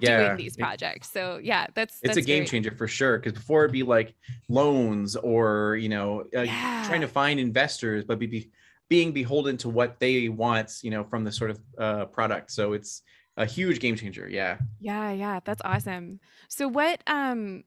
[0.00, 0.24] yeah.
[0.24, 1.10] doing these projects.
[1.10, 2.48] So yeah, that's it's that's a game great.
[2.48, 3.18] changer for sure.
[3.18, 4.14] Because before it'd be like
[4.48, 6.84] loans or you know uh, yeah.
[6.86, 8.50] trying to find investors, but be, be
[8.88, 12.50] being beholden to what they want, you know, from the sort of uh, product.
[12.50, 13.02] So it's
[13.36, 14.28] a huge game changer.
[14.28, 14.58] Yeah.
[14.80, 16.20] Yeah, yeah, that's awesome.
[16.48, 17.64] So what um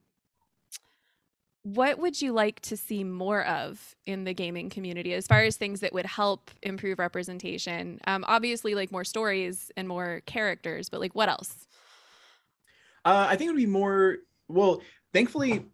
[1.63, 5.57] what would you like to see more of in the gaming community as far as
[5.57, 10.99] things that would help improve representation um, obviously like more stories and more characters but
[10.99, 11.67] like what else
[13.05, 14.81] uh, i think it would be more well
[15.13, 15.65] thankfully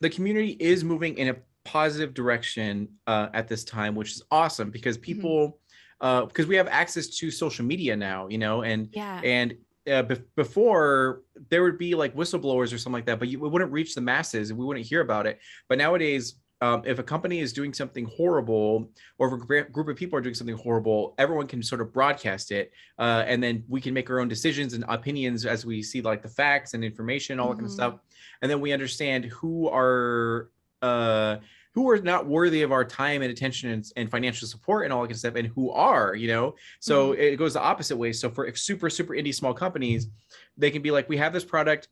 [0.00, 4.70] the community is moving in a positive direction uh, at this time which is awesome
[4.70, 5.04] because mm-hmm.
[5.04, 5.56] people mm-hmm
[5.98, 9.20] because uh, we have access to social media now, you know, and yeah.
[9.24, 9.56] and
[9.90, 13.48] uh, be- before there would be like whistleblowers or something like that, but you, it
[13.48, 15.38] wouldn't reach the masses and we wouldn't hear about it.
[15.68, 19.96] But nowadays, um, if a company is doing something horrible or if a group of
[19.96, 22.72] people are doing something horrible, everyone can sort of broadcast it.
[22.98, 26.22] Uh, and then we can make our own decisions and opinions as we see like
[26.22, 27.56] the facts and information, all mm-hmm.
[27.56, 27.94] that kind of stuff.
[28.40, 31.36] And then we understand who are uh,
[31.76, 35.02] who are not worthy of our time and attention and, and financial support and all
[35.02, 37.20] that kind of stuff and who are you know so mm-hmm.
[37.20, 40.08] it goes the opposite way so for super super indie small companies
[40.56, 41.88] they can be like we have this product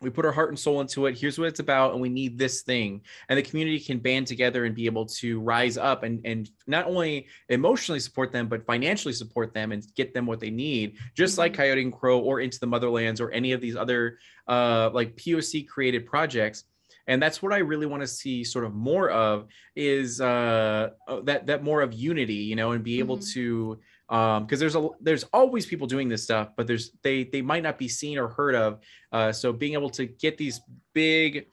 [0.00, 2.38] we put our heart and soul into it here's what it's about and we need
[2.38, 6.20] this thing and the community can band together and be able to rise up and
[6.24, 10.50] and not only emotionally support them but financially support them and get them what they
[10.50, 11.40] need just mm-hmm.
[11.40, 15.16] like coyote and crow or into the motherlands or any of these other uh like
[15.16, 16.62] poc created projects
[17.06, 21.20] and that's what i really want to see sort of more of is uh, uh,
[21.22, 23.32] that that more of unity you know and be able mm-hmm.
[23.32, 27.42] to um because there's a there's always people doing this stuff but there's they they
[27.42, 28.78] might not be seen or heard of
[29.12, 30.60] uh so being able to get these
[30.92, 31.46] big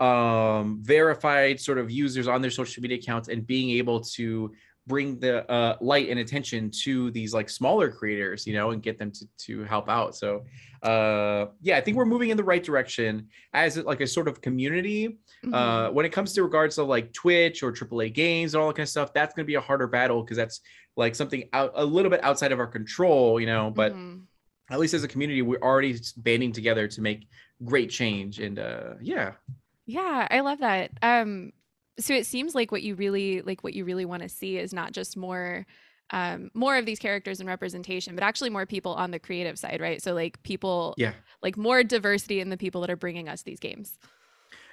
[0.00, 4.52] um verified sort of users on their social media accounts and being able to
[4.86, 8.98] bring the uh, light and attention to these like smaller creators you know and get
[8.98, 10.44] them to, to help out so
[10.82, 14.40] uh yeah i think we're moving in the right direction as like a sort of
[14.40, 15.54] community mm-hmm.
[15.54, 18.76] uh when it comes to regards to like twitch or aaa games and all that
[18.76, 20.60] kind of stuff that's going to be a harder battle because that's
[20.96, 24.20] like something out a little bit outside of our control you know but mm-hmm.
[24.70, 27.26] at least as a community we're already banding together to make
[27.64, 29.32] great change and uh yeah
[29.86, 31.52] yeah i love that um
[31.98, 34.72] so it seems like what you really like what you really want to see is
[34.72, 35.66] not just more
[36.10, 39.80] um more of these characters and representation but actually more people on the creative side
[39.80, 40.02] right?
[40.02, 41.12] So like people yeah.
[41.42, 43.98] like more diversity in the people that are bringing us these games.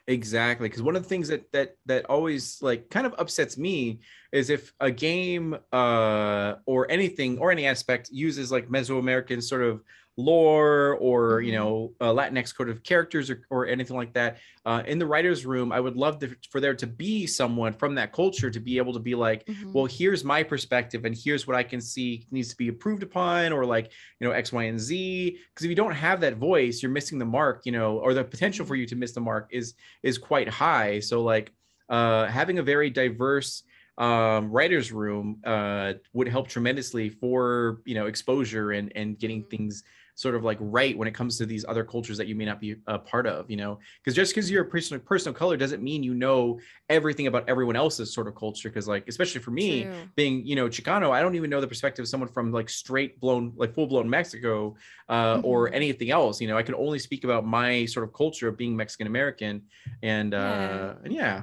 [0.05, 4.01] Exactly because one of the things that that that always like kind of upsets me
[4.33, 9.81] is if a game uh or anything or any aspect uses like mesoamerican sort of
[10.17, 11.63] lore or you mm-hmm.
[11.63, 15.43] know uh, latinx code of characters or, or anything like that uh, in the writers
[15.45, 18.77] room i would love to, for there to be someone from that culture to be
[18.77, 19.73] able to be like mm-hmm.
[19.73, 23.51] well here's my perspective and here's what i can see needs to be approved upon
[23.51, 26.83] or like you know x y and z because if you don't have that voice
[26.83, 29.47] you're missing the mark you know or the potential for you to miss the mark
[29.51, 29.73] is
[30.03, 31.51] is quite high so like
[31.89, 33.63] uh having a very diverse
[33.97, 39.49] um, writers room uh, would help tremendously for you know exposure and and getting mm-hmm.
[39.49, 39.83] things
[40.15, 42.59] sort of like right when it comes to these other cultures that you may not
[42.59, 45.57] be a part of you know because just because you're a person person of color
[45.57, 49.51] doesn't mean you know everything about everyone else's sort of culture because like especially for
[49.51, 49.93] me True.
[50.15, 53.19] being you know chicano i don't even know the perspective of someone from like straight
[53.19, 54.75] blown like full blown mexico
[55.09, 55.45] uh, mm-hmm.
[55.45, 58.57] or anything else you know i can only speak about my sort of culture of
[58.57, 59.63] being mexican american
[60.03, 60.93] and uh yeah.
[61.03, 61.41] and yeah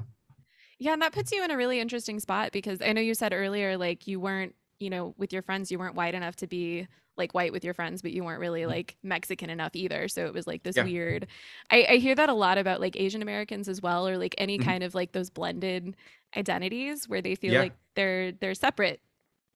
[0.79, 3.33] yeah and that puts you in a really interesting spot because i know you said
[3.33, 6.87] earlier like you weren't you know with your friends you weren't white enough to be
[7.21, 8.71] like white with your friends, but you weren't really mm-hmm.
[8.71, 10.09] like Mexican enough either.
[10.09, 10.85] So it was like this yeah.
[10.85, 11.29] weird.
[11.71, 14.59] I, I, hear that a lot about like Asian Americans as well, or like any
[14.59, 14.69] mm-hmm.
[14.69, 15.95] kind of like those blended
[16.37, 17.61] identities where they feel yeah.
[17.61, 19.01] like they're they're separate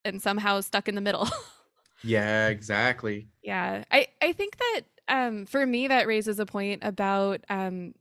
[0.04, 1.28] and somehow stuck in the middle.
[2.04, 3.28] yeah, exactly.
[3.42, 7.94] Yeah, I I think that um, for me that raises a point about um,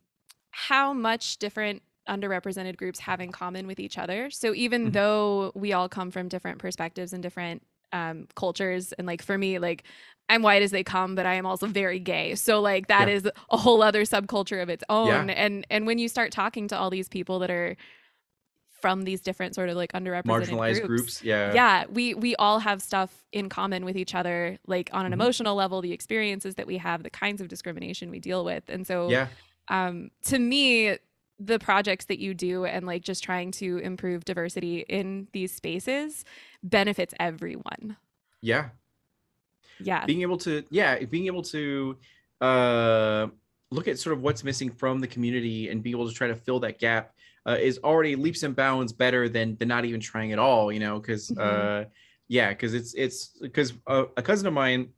[0.51, 4.29] how much different underrepresented groups have in common with each other.
[4.29, 4.91] So even mm-hmm.
[4.91, 9.59] though we all come from different perspectives and different um, cultures and like for me
[9.59, 9.83] like
[10.29, 13.15] i'm white as they come but i am also very gay so like that yeah.
[13.15, 15.35] is a whole other subculture of its own yeah.
[15.37, 17.77] and and when you start talking to all these people that are
[18.81, 22.59] from these different sort of like underrepresented marginalized groups, groups yeah yeah we we all
[22.59, 25.21] have stuff in common with each other like on an mm-hmm.
[25.21, 28.85] emotional level the experiences that we have the kinds of discrimination we deal with and
[28.85, 29.27] so yeah
[29.69, 30.97] um to me
[31.39, 36.25] the projects that you do and like just trying to improve diversity in these spaces
[36.63, 37.97] benefits everyone.
[38.41, 38.69] Yeah.
[39.79, 40.05] Yeah.
[40.05, 41.97] Being able to, yeah, being able to
[42.41, 43.27] uh,
[43.71, 46.35] look at sort of what's missing from the community and be able to try to
[46.35, 47.13] fill that gap
[47.45, 50.71] uh, is already leaps and bounds better than than not even trying at all.
[50.71, 51.41] You know, because mm-hmm.
[51.41, 51.89] uh,
[52.27, 54.89] yeah, because it's it's because a, a cousin of mine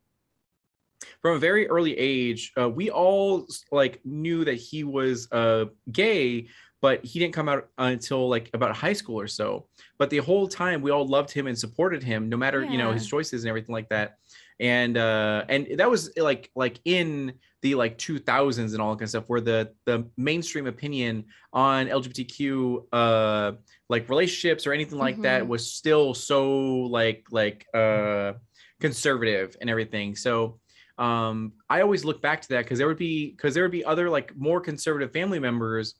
[1.21, 6.47] from a very early age, uh, we all like knew that he was uh, gay,
[6.85, 9.65] but he didn't come out until like about high school or so.
[9.97, 12.69] But the whole time, we all loved him and supported him, no matter yeah.
[12.69, 14.17] you know his choices and everything like that.
[14.59, 19.01] And uh, and that was like like in the like 2000s and all that kind
[19.01, 23.53] of stuff, where the the mainstream opinion on LGBTQ uh,
[23.89, 25.23] like relationships or anything like mm-hmm.
[25.23, 26.55] that was still so
[26.99, 28.33] like like uh,
[28.79, 30.15] conservative and everything.
[30.15, 30.59] So
[30.99, 33.83] um, I always look back to that because there would be because there would be
[33.83, 35.95] other like more conservative family members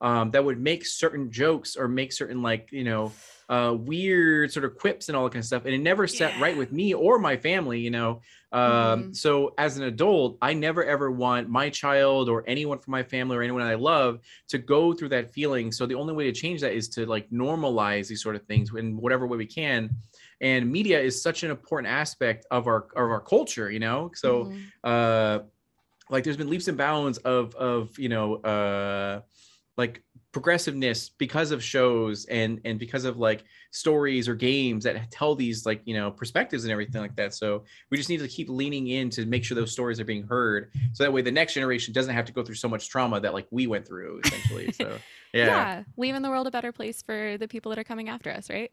[0.00, 3.12] um, that would make certain jokes or make certain like you know
[3.48, 6.34] uh, weird sort of quips and all that kind of stuff, and it never set
[6.34, 6.42] yeah.
[6.42, 8.22] right with me or my family, you know.
[8.52, 9.12] Um, mm-hmm.
[9.12, 13.36] So as an adult, I never ever want my child or anyone from my family
[13.36, 15.70] or anyone I love to go through that feeling.
[15.70, 18.70] So the only way to change that is to like normalize these sort of things
[18.76, 19.90] in whatever way we can
[20.40, 24.44] and media is such an important aspect of our of our culture you know so
[24.44, 24.60] mm-hmm.
[24.84, 25.38] uh
[26.08, 29.20] like there's been leaps and bounds of of you know uh
[29.80, 35.34] like progressiveness because of shows and and because of like stories or games that tell
[35.34, 38.48] these like you know perspectives and everything like that so we just need to keep
[38.48, 41.54] leaning in to make sure those stories are being heard so that way the next
[41.54, 44.70] generation doesn't have to go through so much trauma that like we went through essentially
[44.70, 44.96] so
[45.34, 48.30] yeah yeah leaving the world a better place for the people that are coming after
[48.30, 48.70] us right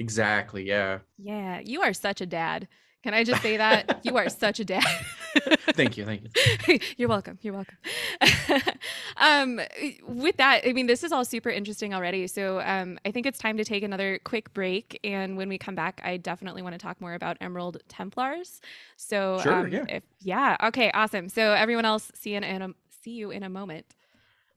[0.00, 0.66] Exactly.
[0.66, 1.00] Yeah.
[1.18, 1.60] Yeah.
[1.60, 2.66] You are such a dad.
[3.04, 4.00] Can I just say that?
[4.02, 4.84] you are such a dad.
[5.74, 6.22] thank you, thank
[6.68, 6.78] you.
[6.96, 7.38] You're welcome.
[7.42, 7.76] You're welcome.
[9.16, 9.60] um,
[10.06, 12.26] with that, I mean, this is all super interesting already.
[12.26, 15.74] So um, I think it's time to take another quick break, and when we come
[15.74, 18.60] back, I definitely want to talk more about Emerald Templars.
[18.96, 19.84] So sure, um, yeah.
[19.88, 20.56] If, yeah.
[20.64, 20.90] Okay.
[20.92, 21.28] Awesome.
[21.28, 22.70] So everyone else, see you in a,
[23.02, 23.86] see you in a moment.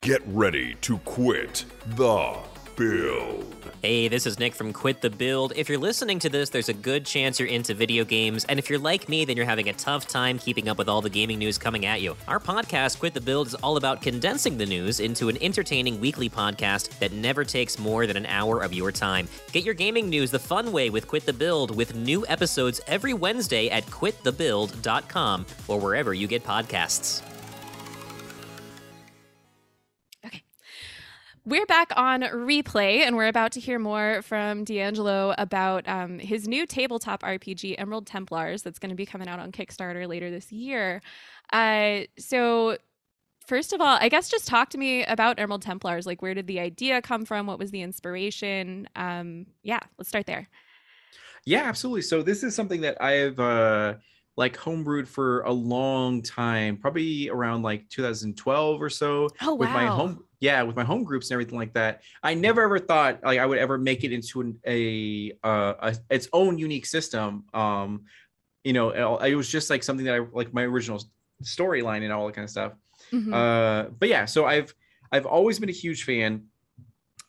[0.02, 2.38] Get ready to quit the
[2.76, 3.54] build.
[3.82, 5.52] Hey, this is Nick from Quit the Build.
[5.58, 8.70] If you're listening to this, there's a good chance you're into video games, and if
[8.70, 11.38] you're like me, then you're having a tough time keeping up with all the gaming
[11.38, 12.16] news coming at you.
[12.30, 16.30] Our podcast, Quit the Build, is all about condensing the news into an entertaining weekly
[16.30, 19.28] podcast that never takes more than an hour of your time.
[19.52, 23.14] Get your gaming news the fun way with Quit the Build, with new episodes every
[23.14, 27.33] Wednesday at quitthebuild.com or wherever you get podcasts.
[31.46, 36.48] We're back on replay, and we're about to hear more from D'Angelo about um, his
[36.48, 40.54] new tabletop RPG, Emerald Templars, that's going to be coming out on Kickstarter later this
[40.54, 41.02] year.
[41.52, 42.78] Uh, so,
[43.46, 46.06] first of all, I guess just talk to me about Emerald Templars.
[46.06, 47.46] Like, where did the idea come from?
[47.46, 48.88] What was the inspiration?
[48.96, 50.48] Um, yeah, let's start there.
[51.46, 52.04] Yeah, absolutely.
[52.04, 53.38] So, this is something that I've.
[53.40, 53.96] Uh
[54.36, 59.30] like homebrewed for a long time, probably around like 2012 or so.
[59.42, 59.56] Oh, wow.
[59.56, 62.02] With my home, yeah, with my home groups and everything like that.
[62.22, 65.96] I never ever thought like I would ever make it into an, a, uh, a
[66.10, 67.46] its own unique system.
[67.54, 68.02] Um,
[68.66, 71.02] you know, it, was just like something that I like my original
[71.44, 72.74] storyline and all that kind of stuff.
[73.14, 73.34] Mm-hmm.
[73.34, 74.76] Uh, but yeah, so I've
[75.14, 76.44] I've always been a huge fan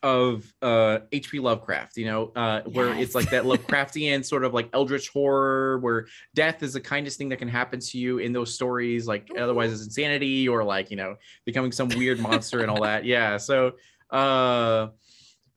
[0.05, 2.75] of uh HP Lovecraft, you know, uh yes.
[2.75, 7.17] where it's like that Lovecraftian sort of like eldritch horror where death is the kindest
[7.17, 9.41] thing that can happen to you in those stories, like mm-hmm.
[9.41, 13.03] otherwise it's insanity or like, you know, becoming some weird monster and all that.
[13.15, 13.37] Yeah.
[13.37, 13.73] So
[14.11, 14.89] uh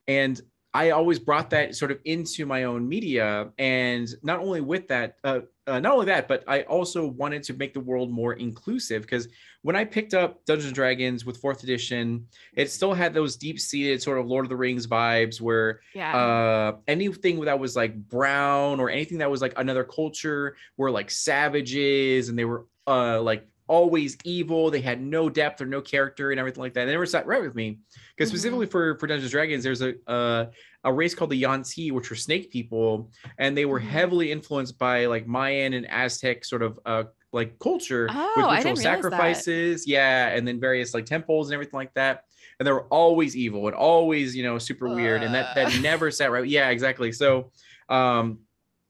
[0.07, 0.41] and
[0.73, 3.51] I always brought that sort of into my own media.
[3.57, 7.53] And not only with that, uh, uh, not only that, but I also wanted to
[7.53, 9.27] make the world more inclusive because
[9.61, 13.59] when I picked up Dungeons and Dragons with fourth edition, it still had those deep
[13.59, 16.15] seated sort of Lord of the Rings vibes where yeah.
[16.15, 21.11] uh, anything that was like brown or anything that was like another culture were like
[21.11, 24.71] savages and they were uh, like always evil.
[24.71, 26.81] They had no depth or no character and everything like that.
[26.81, 27.79] And They never sat right with me
[28.15, 28.37] because mm-hmm.
[28.37, 30.45] specifically for for Dungeons and Dragons, there's a uh,
[30.85, 33.89] a race called the Yuan-ti, which were snake people, and they were mm-hmm.
[33.89, 38.75] heavily influenced by like Mayan and Aztec sort of uh like culture oh, with ritual
[38.75, 39.91] sacrifices, that.
[39.91, 42.25] yeah, and then various like temples and everything like that.
[42.59, 44.95] And they were always evil and always, you know, super uh.
[44.95, 46.45] weird, and that that never sat right.
[46.45, 47.11] Yeah, exactly.
[47.11, 47.51] So,
[47.87, 48.39] um,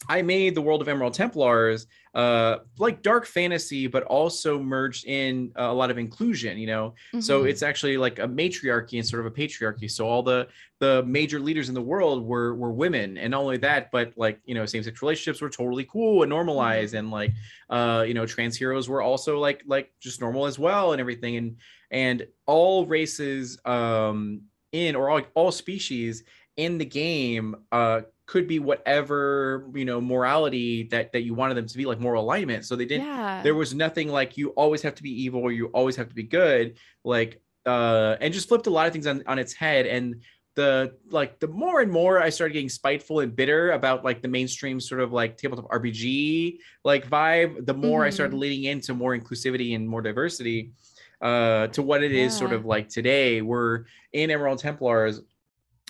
[0.07, 5.51] I made the world of Emerald Templars uh like dark fantasy but also merged in
[5.57, 6.95] a lot of inclusion you know?
[7.09, 7.19] Mm-hmm.
[7.19, 9.89] so it's actually like a matriarchy and sort of a patriarchy.
[9.91, 10.47] So all the
[10.79, 13.17] the major leaders in the world were were women.
[13.17, 16.95] And not only that but like you know same-sex relationships were totally cool and normalized.
[16.95, 16.99] Mm-hmm.
[16.99, 17.31] and like
[17.69, 21.38] uh you know trans heroes were also like like just normal as well and everything.
[21.38, 21.57] And
[21.91, 26.23] and all races um in or all, all species
[26.57, 31.65] in the game uh could be whatever you know morality that that you wanted them
[31.65, 33.42] to be like moral alignment so they didn't yeah.
[33.42, 36.13] there was nothing like you always have to be evil or you always have to
[36.13, 39.88] be good like uh and just flipped a lot of things on on its head
[39.88, 40.22] and
[40.54, 44.28] the like the more and more I started getting spiteful and bitter about like the
[44.28, 48.08] mainstream sort of like tabletop RPG like vibe, the more mm.
[48.08, 48.42] I started mm-hmm.
[48.42, 50.74] leaning into more inclusivity and more diversity
[51.22, 52.26] uh to what it yeah.
[52.26, 53.42] is sort of like today.
[53.42, 55.22] We're in Emerald Templars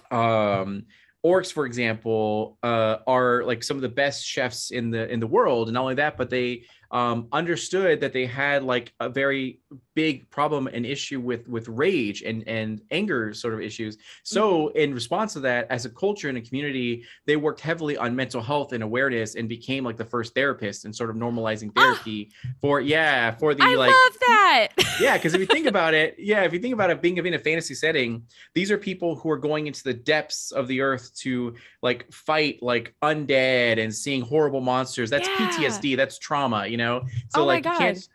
[0.10, 0.86] um
[1.25, 5.27] orcs for example uh, are like some of the best chefs in the in the
[5.27, 5.67] world.
[5.67, 9.60] And not only that but they um, understood that they had like a very
[9.99, 14.78] big problem and issue with with rage and and anger sort of issues so mm-hmm.
[14.78, 18.41] in response to that as a culture and a community they worked heavily on mental
[18.41, 21.82] health and awareness and became like the first therapist and sort of normalizing ah!
[21.82, 24.67] therapy oh, for yeah for the I like love that
[25.02, 27.34] yeah because if you think about it yeah if you think about it being in
[27.34, 28.23] a fantasy setting
[28.56, 32.63] these are people who are going into the depths of the earth to like fight
[32.63, 35.36] like undead and seeing horrible monsters that's yeah.
[35.36, 38.09] ptsd that's trauma you know so oh like you can't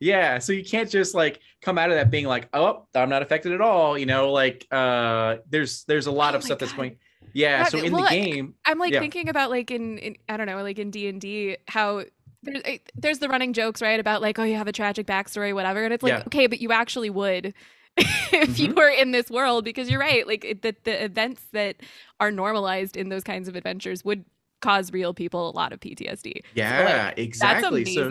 [0.00, 3.22] yeah so you can't just like come out of that being like oh i'm not
[3.22, 6.66] affected at all you know like uh there's there's a lot oh of stuff God.
[6.66, 6.96] that's going
[7.32, 9.00] yeah so in well, the game i'm like yeah.
[9.00, 12.02] thinking about like in, in i don't know like in d&d how
[12.42, 15.54] there's, eh, there's the running jokes right about like oh you have a tragic backstory
[15.54, 16.22] whatever and it's like yeah.
[16.26, 17.54] okay but you actually would
[17.96, 18.62] if mm-hmm.
[18.62, 21.76] you were in this world because you're right like the, the events that
[22.18, 24.24] are normalized in those kinds of adventures would
[24.60, 28.10] cause real people a lot of ptsd yeah so, like, exactly so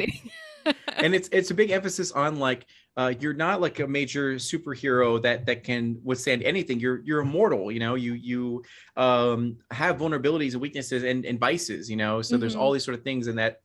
[0.97, 2.65] and it's it's a big emphasis on like
[2.97, 6.81] uh, you're not like a major superhero that that can withstand anything.
[6.81, 7.71] You're you're immortal.
[7.71, 8.63] You know, you you
[8.97, 11.89] um, have vulnerabilities and weaknesses and, and vices.
[11.89, 12.41] You know, so mm-hmm.
[12.41, 13.61] there's all these sort of things, and that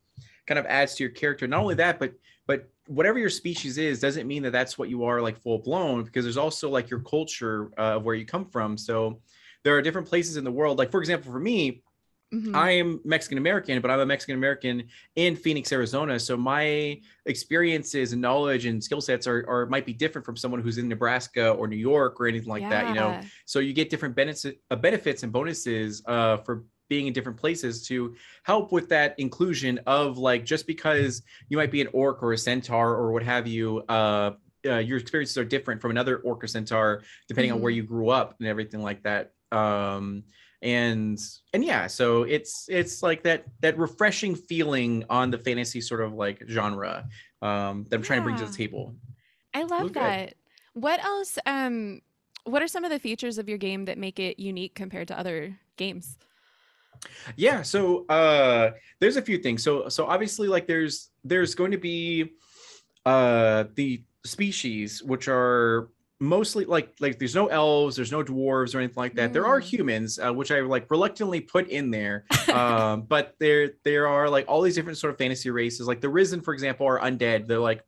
[0.46, 1.48] kind of adds to your character.
[1.48, 2.12] Not only that, but
[2.46, 6.04] but whatever your species is doesn't mean that that's what you are like full blown
[6.04, 8.78] because there's also like your culture uh, of where you come from.
[8.78, 9.20] So
[9.64, 10.78] there are different places in the world.
[10.78, 11.82] Like for example, for me,
[12.34, 12.56] Mm-hmm.
[12.56, 16.18] I am Mexican American, but I'm a Mexican American in Phoenix, Arizona.
[16.18, 20.60] So my experiences and knowledge and skill sets are, are might be different from someone
[20.60, 22.70] who's in Nebraska or New York or anything like yeah.
[22.70, 22.88] that.
[22.88, 27.12] You know, so you get different benefits, uh, benefits and bonuses uh, for being in
[27.12, 31.88] different places to help with that inclusion of like just because you might be an
[31.92, 33.78] orc or a centaur or what have you.
[33.88, 34.32] Uh,
[34.66, 37.56] uh, your experiences are different from another orc or centaur depending mm-hmm.
[37.56, 37.76] on where mm-hmm.
[37.76, 39.32] you grew up and everything like that.
[39.52, 40.24] Um,
[40.64, 41.20] and
[41.52, 46.14] and yeah so it's it's like that that refreshing feeling on the fantasy sort of
[46.14, 47.06] like genre
[47.42, 48.96] um that i'm trying to bring to the table.
[49.52, 50.34] I love that good.
[50.72, 52.00] what else um
[52.44, 55.18] what are some of the features of your game that make it unique compared to
[55.18, 56.18] other games?
[57.36, 59.62] Yeah so uh there's a few things.
[59.62, 62.32] So so obviously like there's there's going to be
[63.04, 65.90] uh the species which are
[66.20, 69.32] mostly like like there's no elves there's no dwarves or anything like that mm.
[69.32, 69.64] there are mm.
[69.64, 74.44] humans uh, which i like reluctantly put in there um but there there are like
[74.48, 77.58] all these different sort of fantasy races like the risen for example are undead they're
[77.58, 77.82] like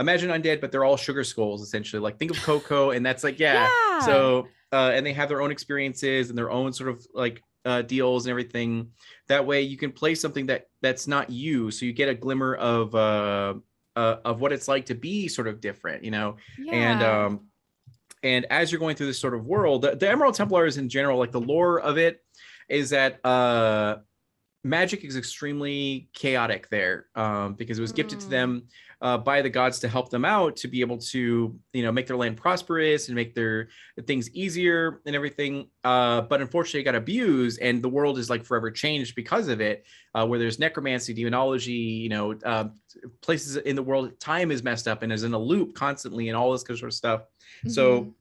[0.00, 3.38] imagine undead but they're all sugar skulls essentially like think of coco and that's like
[3.38, 4.00] yeah, yeah.
[4.00, 7.82] so uh and they have their own experiences and their own sort of like uh
[7.82, 8.90] deals and everything
[9.28, 12.54] that way you can play something that that's not you so you get a glimmer
[12.56, 13.54] of uh
[13.98, 16.72] uh, of what it's like to be sort of different, you know, yeah.
[16.72, 17.47] and um,
[18.22, 21.18] and as you're going through this sort of world, the, the Emerald Templars in general,
[21.18, 22.22] like the lore of it,
[22.68, 23.96] is that uh,
[24.64, 28.22] magic is extremely chaotic there um, because it was gifted mm.
[28.22, 28.62] to them
[29.00, 32.06] uh, by the gods to help them out to be able to you know make
[32.06, 33.68] their land prosperous and make their
[34.06, 38.44] things easier and everything uh, but unfortunately it got abused and the world is like
[38.44, 42.64] forever changed because of it uh, where there's necromancy demonology you know uh,
[43.20, 46.36] places in the world time is messed up and is in a loop constantly and
[46.36, 47.70] all this sort of stuff mm-hmm.
[47.70, 48.12] so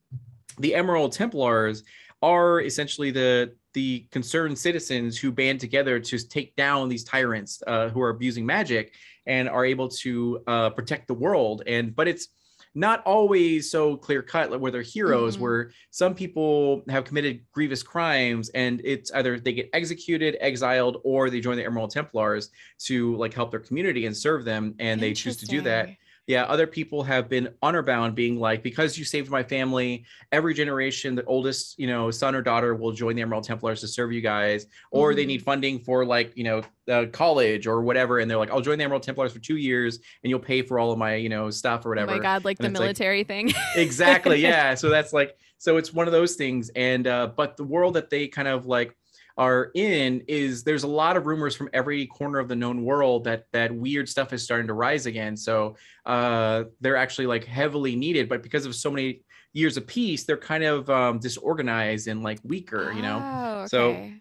[0.60, 1.84] the emerald templars
[2.22, 7.90] are essentially the the concerned citizens who band together to take down these tyrants uh,
[7.90, 8.96] who are abusing magic
[9.28, 11.62] and are able to uh, protect the world.
[11.68, 12.30] And but it's
[12.74, 15.44] not always so clear cut like where they're heroes mm-hmm.
[15.44, 21.30] where some people have committed grievous crimes and it's either they get executed exiled or
[21.30, 22.50] they join the emerald templars
[22.80, 25.90] to like help their community and serve them and they choose to do that
[26.28, 30.04] yeah, other people have been honor bound, being like, because you saved my family,
[30.34, 33.88] every generation, the oldest, you know, son or daughter will join the Emerald Templars to
[33.88, 35.16] serve you guys, or mm-hmm.
[35.16, 36.62] they need funding for like, you know,
[36.92, 40.00] uh, college or whatever, and they're like, I'll join the Emerald Templars for two years,
[40.22, 42.12] and you'll pay for all of my, you know, stuff or whatever.
[42.12, 43.54] Oh my god, like and the military like, thing.
[43.76, 44.76] exactly, yeah.
[44.76, 48.10] So that's like, so it's one of those things, and uh, but the world that
[48.10, 48.97] they kind of like
[49.38, 53.24] are in is there's a lot of rumors from every corner of the known world
[53.26, 55.38] that that weird stuff is starting to rise again.
[55.38, 55.76] So
[56.06, 59.22] uh, they're actually like heavily needed, but because of so many
[59.54, 63.22] years of peace, they're kind of um, disorganized and like weaker, you know.
[63.24, 63.68] Oh, okay.
[63.68, 64.12] So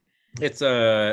[0.41, 0.69] it's a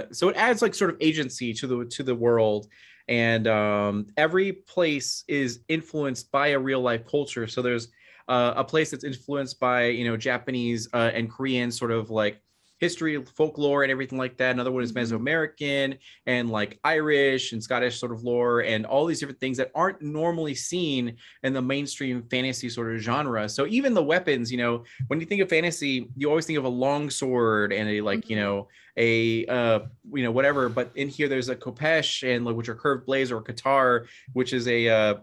[0.10, 2.68] uh, so it adds like sort of agency to the to the world
[3.08, 7.90] and um, every place is influenced by a real life culture so there's
[8.28, 12.42] uh, a place that's influenced by you know japanese uh, and korean sort of like
[12.84, 14.52] history, folklore, and everything like that.
[14.52, 15.16] Another one is mm-hmm.
[15.16, 19.72] Mesoamerican and like Irish and Scottish sort of lore, and all these different things that
[19.74, 23.48] aren't normally seen in the mainstream fantasy sort of genre.
[23.48, 26.66] So even the weapons, you know, when you think of fantasy, you always think of
[26.66, 28.46] a long sword and a like, you mm-hmm.
[28.46, 28.68] know,
[28.98, 29.80] a uh,
[30.14, 30.70] you know, whatever.
[30.70, 34.08] But in here, there's a khopesh and like which are curved blades or a katar,
[34.34, 35.14] which is a uh,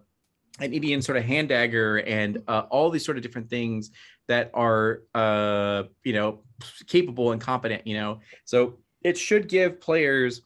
[0.58, 3.90] an Indian sort of hand dagger and uh, all these sort of different things
[4.28, 6.42] that are uh, you know
[6.86, 8.20] capable and competent, you know.
[8.44, 10.42] So it should give players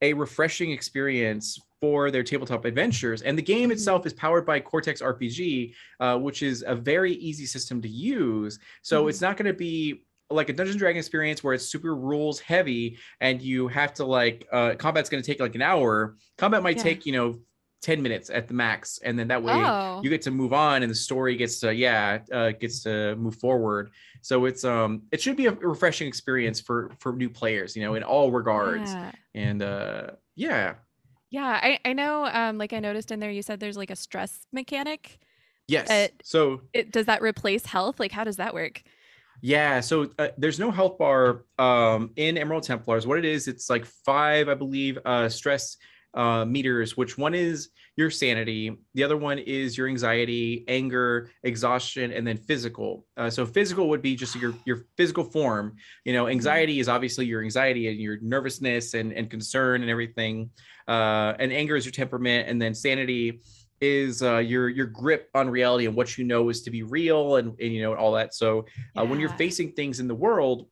[0.00, 3.22] a refreshing experience for their tabletop adventures.
[3.22, 3.72] And the game mm-hmm.
[3.72, 8.58] itself is powered by Cortex RPG, uh, which is a very easy system to use.
[8.82, 9.08] So mm-hmm.
[9.08, 12.98] it's not going to be like a Dungeons Dragon experience where it's super rules heavy
[13.20, 16.16] and you have to like uh, combat's going to take like an hour.
[16.38, 16.82] Combat might yeah.
[16.84, 17.38] take you know
[17.82, 20.00] 10 minutes at the max and then that way oh.
[20.02, 23.34] you get to move on and the story gets to yeah uh, gets to move
[23.36, 27.82] forward so it's um it should be a refreshing experience for for new players you
[27.82, 29.10] know in all regards yeah.
[29.34, 30.06] and uh
[30.36, 30.74] yeah
[31.30, 33.96] yeah I, I know um like i noticed in there you said there's like a
[33.96, 35.18] stress mechanic
[35.66, 38.82] yes so it, does that replace health like how does that work
[39.44, 43.08] yeah, so uh, there's no health bar um, in Emerald Templars.
[43.08, 45.78] What it is, it's like five, I believe, uh, stress
[46.14, 52.12] uh, meters, which one is your sanity, the other one is your anxiety, anger, exhaustion,
[52.12, 53.06] and then physical.
[53.16, 55.76] Uh, so physical would be just your your physical form.
[56.04, 60.50] You know, anxiety is obviously your anxiety and your nervousness and and concern and everything.
[60.88, 63.40] Uh, and anger is your temperament, and then sanity
[63.82, 67.36] is uh, your your grip on reality and what you know is to be real
[67.36, 68.32] and, and you know all that.
[68.32, 68.64] So
[68.96, 70.68] uh, when you're facing things in the world,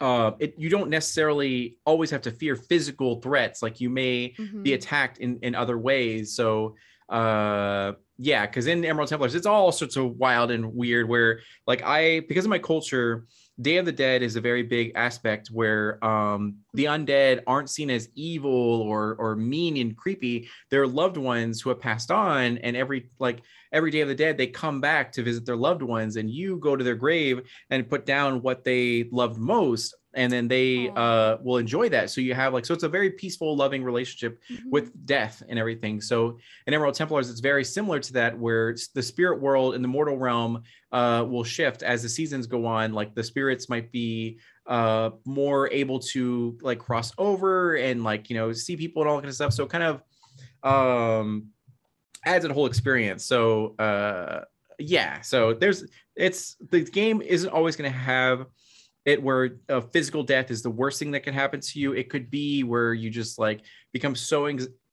[0.00, 3.62] uh, it, you don't necessarily always have to fear physical threats.
[3.62, 4.62] Like you may mm-hmm.
[4.62, 6.34] be attacked in in other ways.
[6.34, 6.76] So
[7.08, 11.82] uh yeah because in emerald templars it's all sorts of wild and weird where like
[11.82, 13.26] i because of my culture
[13.60, 17.90] Day of the Dead is a very big aspect where um, the undead aren't seen
[17.90, 20.48] as evil or or mean and creepy.
[20.70, 23.42] They're loved ones who have passed on, and every like
[23.72, 26.58] every Day of the Dead, they come back to visit their loved ones, and you
[26.58, 27.40] go to their grave
[27.70, 32.10] and put down what they loved most and then they uh, will enjoy that.
[32.10, 34.70] So you have like so it's a very peaceful, loving relationship mm-hmm.
[34.70, 36.00] with death and everything.
[36.00, 39.88] So in Emerald Templars, it's very similar to that, where the spirit world and the
[39.88, 42.92] mortal realm uh, will shift as the seasons go on.
[42.92, 48.36] Like the spirits might be uh, more able to like cross over and like you
[48.36, 49.52] know see people and all that kind of stuff.
[49.52, 50.02] So kind of
[50.62, 51.48] um,
[52.24, 53.24] adds a whole experience.
[53.26, 54.44] So uh,
[54.78, 55.84] yeah, so there's
[56.16, 58.46] it's the game isn't always going to have
[59.08, 61.94] it where a physical death is the worst thing that can happen to you.
[61.94, 64.46] It could be where you just like become so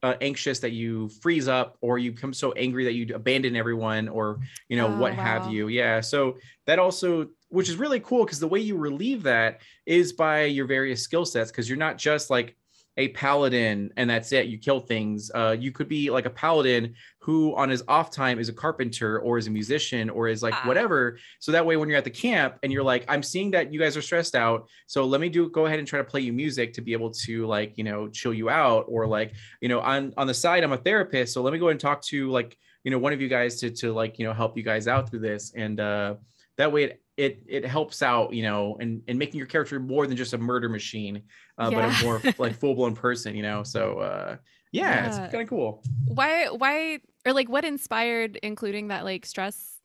[0.04, 4.08] uh, anxious that you freeze up, or you become so angry that you abandon everyone,
[4.08, 4.40] or
[4.70, 5.24] you know oh, what wow.
[5.24, 5.68] have you.
[5.68, 6.00] Yeah.
[6.00, 10.46] So that also, which is really cool, because the way you relieve that is by
[10.46, 12.56] your various skill sets, because you're not just like
[12.98, 15.32] a paladin and that's it you kill things.
[15.34, 19.20] Uh, you could be like a paladin who on his off time is a carpenter
[19.20, 20.68] or is a musician or is like ah.
[20.68, 21.18] whatever.
[21.40, 23.80] So that way when you're at the camp and you're like i'm seeing that you
[23.80, 26.34] guys are stressed out so let me do go ahead and try to play you
[26.34, 29.80] music to be able to like you know chill you out or like you know
[29.80, 32.58] on on the side i'm a therapist so let me go and talk to like
[32.86, 35.10] you know one of you guys to to like you know help you guys out
[35.10, 35.52] through this.
[35.56, 36.16] And uh
[36.58, 40.06] that way it it it helps out you know and and making your character more
[40.08, 41.22] than just a murder machine
[41.58, 41.90] uh, yeah.
[41.90, 44.36] but a more like full-blown person you know so uh
[44.72, 45.08] yeah, yeah.
[45.08, 49.80] it's kind of cool why why or like what inspired including that like stress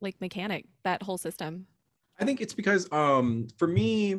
[0.00, 1.66] like mechanic that whole system
[2.18, 4.18] i think it's because um for me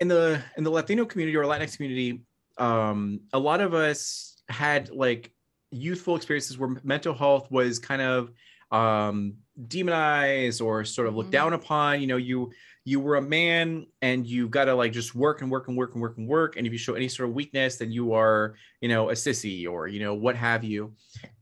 [0.00, 2.20] in the in the latino community or latinx community
[2.58, 5.32] um a lot of us had like
[5.70, 8.30] youthful experiences where mental health was kind of
[8.70, 9.34] um
[9.68, 11.32] demonized or sort of look mm-hmm.
[11.32, 12.50] down upon you know you
[12.84, 15.94] you were a man and you got to like just work and work and work
[15.94, 18.54] and work and work and if you show any sort of weakness then you are
[18.80, 20.94] you know a sissy or you know what have you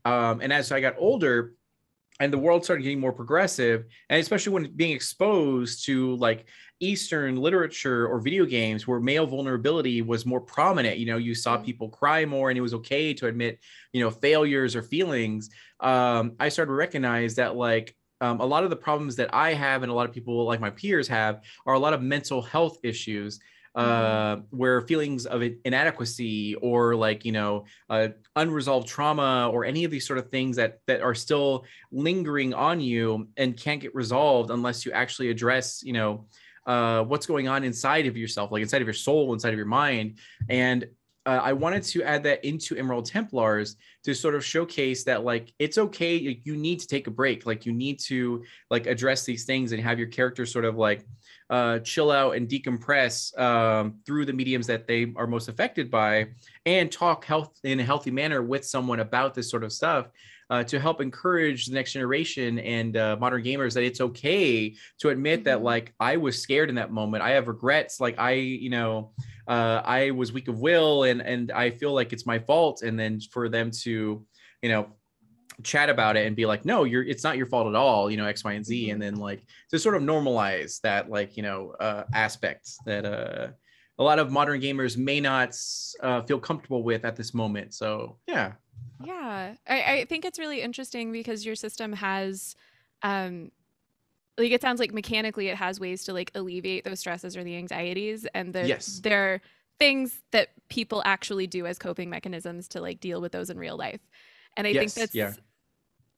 [0.05, 1.53] um and as i got older
[2.21, 6.47] and the world started getting more progressive and especially when being exposed to like
[6.79, 11.55] eastern literature or video games where male vulnerability was more prominent you know you saw
[11.55, 11.65] mm-hmm.
[11.65, 13.59] people cry more and it was okay to admit
[13.91, 15.49] you know failures or feelings
[15.81, 17.95] um i started to recognize that like
[18.25, 20.59] um, a lot of the problems that I have and a lot of people like
[20.59, 23.39] my peers have are a lot of mental health issues
[23.75, 24.41] mm-hmm.
[24.41, 29.91] uh, where feelings of inadequacy or like you know uh, unresolved trauma or any of
[29.91, 34.49] these sort of things that that are still lingering on you and can't get resolved
[34.49, 36.25] unless you actually address you know
[36.65, 39.67] uh, what's going on inside of yourself like inside of your soul inside of your
[39.67, 40.17] mind
[40.49, 40.87] and
[41.25, 45.51] uh, I wanted to add that into Emerald Templars to sort of showcase that like
[45.57, 46.15] it's okay.
[46.43, 47.45] You need to take a break.
[47.45, 51.03] Like you need to like address these things and have your character sort of like
[51.49, 56.27] uh, chill out and decompress um, through the mediums that they are most affected by,
[56.65, 60.07] and talk health in a healthy manner with someone about this sort of stuff.
[60.51, 65.09] Uh, to help encourage the next generation and uh, modern gamers that it's okay to
[65.09, 65.65] admit that mm-hmm.
[65.65, 67.23] like I was scared in that moment.
[67.23, 67.99] I have regrets.
[67.99, 69.11] Like I, you know,
[69.47, 72.81] uh, I was weak of will and and I feel like it's my fault.
[72.81, 74.25] And then for them to,
[74.61, 74.87] you know,
[75.63, 78.17] chat about it and be like, no, you're it's not your fault at all, you
[78.17, 78.89] know, X, Y, and Z.
[78.89, 83.47] And then like to sort of normalize that like, you know, uh aspects that uh
[83.97, 85.55] a lot of modern gamers may not
[86.01, 87.73] uh, feel comfortable with at this moment.
[87.73, 88.53] So yeah.
[89.03, 89.55] Yeah.
[89.67, 92.55] I, I think it's really interesting because your system has
[93.03, 93.51] um
[94.37, 97.55] like it sounds like mechanically it has ways to like alleviate those stresses or the
[97.55, 98.99] anxieties and the yes.
[99.03, 99.41] there are
[99.79, 103.77] things that people actually do as coping mechanisms to like deal with those in real
[103.77, 104.01] life
[104.57, 104.79] and i yes.
[104.79, 105.33] think that's yeah.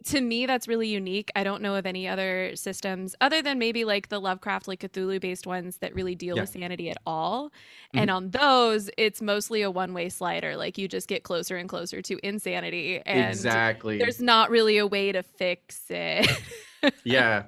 [0.06, 3.84] to me that's really unique i don't know of any other systems other than maybe
[3.84, 6.44] like the lovecraft like cthulhu based ones that really deal yeah.
[6.44, 8.00] with sanity at all mm-hmm.
[8.00, 11.68] and on those it's mostly a one way slider like you just get closer and
[11.68, 16.30] closer to insanity and exactly there's not really a way to fix it
[17.04, 17.44] yeah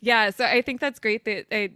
[0.00, 1.70] yeah so i think that's great that i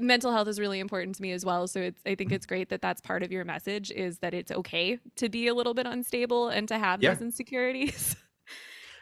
[0.00, 2.34] mental health is really important to me as well so it's i think Mm-hmm.
[2.36, 5.54] it's great that that's part of your message is that it's okay to be a
[5.54, 7.10] little bit unstable and to have Yeah.
[7.12, 8.16] those insecurities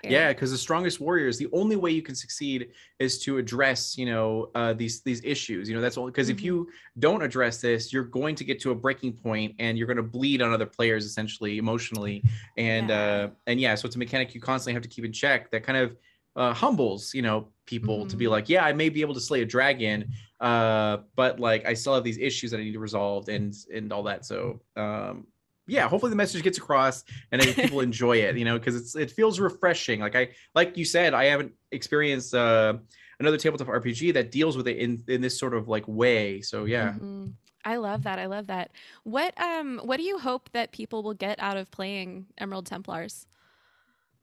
[0.04, 4.04] yeah because the strongest warriors the only way you can succeed is to address you
[4.04, 6.44] know uh, these these issues you know that's all because if Mhm.
[6.44, 9.96] you don't address this you're going to get to a breaking point and you're going
[9.98, 12.24] to bleed on other players essentially emotionally
[12.56, 13.00] and Yeah.
[13.00, 15.62] uh and yeah so it's a mechanic you constantly have to keep in check that
[15.62, 15.96] kind of
[16.36, 18.30] uh, humbles you know people to be Mhm.
[18.30, 20.10] like yeah i may be able to slay a dragon
[20.40, 23.92] uh but like i still have these issues that i need to resolve and and
[23.92, 25.26] all that so um
[25.68, 28.96] yeah hopefully the message gets across and then people enjoy it you know because it's
[28.96, 32.74] it feels refreshing like i like you said i haven't experienced uh
[33.20, 36.64] another tabletop rpg that deals with it in in this sort of like way so
[36.64, 37.34] yeah Mhm.
[37.64, 38.18] I love that.
[38.18, 38.72] I love that.
[39.04, 43.28] What um what do you hope that people will get out of playing Emerald Templars?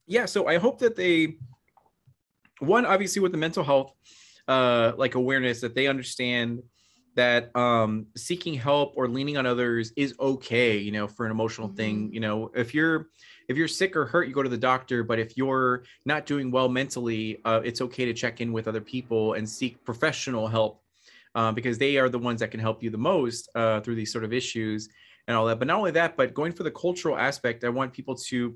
[0.08, 1.38] yeah so i hope that they
[2.60, 3.94] one obviously with the mental health
[4.48, 6.62] uh like awareness that they understand
[7.16, 11.68] that um seeking help or leaning on others is okay you know for an emotional
[11.68, 12.14] thing Mhm.
[12.14, 13.08] you know if you're
[13.48, 16.52] if you're sick or hurt you go to the doctor but if you're not doing
[16.52, 20.84] well mentally uh, it's okay to check in with other people and seek professional help
[21.36, 24.12] um, because they are the ones that can help you the most uh, through these
[24.12, 24.90] sort of issues
[25.28, 27.92] and all that but not only that but going for the cultural aspect i want
[27.92, 28.56] people to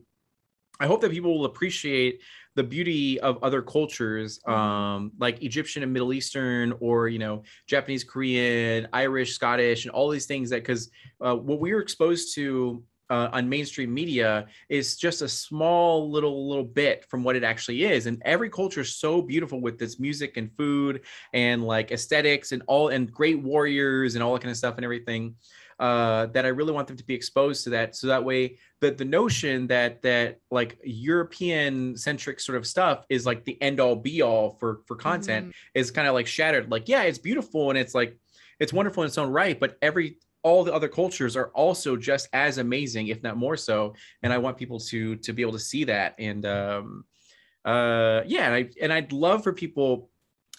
[0.80, 2.21] I hope that people will appreciate
[2.55, 4.51] the beauty of other cultures, Mhm.
[4.51, 10.09] um, like Egyptian and Middle Eastern, or you know, Japanese, Korean, Irish, Scottish, and all
[10.09, 10.49] these things.
[10.49, 10.89] That because
[11.21, 16.47] uh, what we were exposed to uh, on mainstream media is just a small little
[16.47, 19.99] little bit from what it actually is, and every culture is so beautiful with this
[19.99, 21.01] music and food
[21.34, 24.86] and like aesthetics and all and great warriors and all that kind of stuff and
[24.86, 25.36] everything.
[25.84, 28.91] Uh, that I really want them to be exposed to that, so that way the
[28.91, 33.97] the notion that that like European centric sort of stuff is like the end all
[33.97, 36.71] be all for for content is kind of like shattered.
[36.71, 38.17] Like, yeah, it's beautiful and it's like
[38.61, 42.29] it's wonderful in its own right, but every all the other cultures are also just
[42.31, 43.93] as amazing, if not more so.
[44.21, 46.15] And I want people to to be able to see that.
[46.17, 47.03] And um
[47.65, 50.09] uh yeah, and I and I'd love for people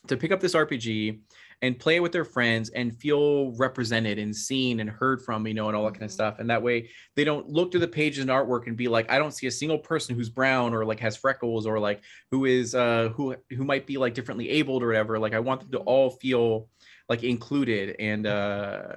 [0.07, 1.21] to pick up this RPG
[1.65, 5.69] and play with their friends and feel represented and seen and heard from, you know,
[5.69, 6.13] and all that kind of Mhm.
[6.13, 6.39] stuff.
[6.39, 9.19] And that way they don't look through the pages and artwork and be like, I
[9.19, 12.75] don't see a single person who's brown or like has freckles or like who is
[12.75, 15.19] uh who who might be like differently abled or whatever.
[15.19, 15.85] Like I want them to Mhm.
[15.87, 16.69] all feel
[17.09, 18.97] like included and uh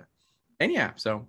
[0.60, 1.28] and yeah, so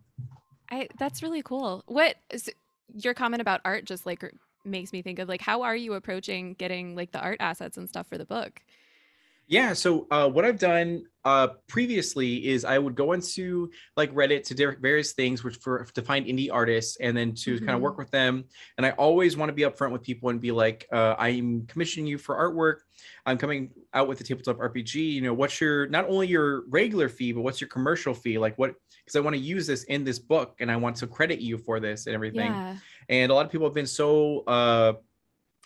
[0.71, 1.83] I that's really cool.
[1.87, 2.51] What is,
[2.95, 4.25] your comment about art just like
[4.65, 7.89] makes me think of like how are you approaching getting like the art assets and
[7.89, 8.63] stuff for the book?
[9.49, 9.73] Yeah.
[9.73, 14.77] So uh, what I've done uh, previously is I would go into like Reddit to
[14.81, 18.11] various things, which for to find indie artists and then to kind of work with
[18.11, 18.45] them.
[18.77, 22.07] And I always want to be upfront with people and be like, uh, I'm commissioning
[22.07, 22.81] you for artwork.
[23.27, 24.95] I'm coming out with the tabletop RPG.
[24.97, 28.39] You know, what's your not only your regular fee, but what's your commercial fee?
[28.39, 28.75] Like what?
[29.05, 31.57] Because I want to use this in this book and I want to credit you
[31.59, 32.77] for this and everything Yeah.
[33.09, 34.93] and a lot of people have been so uh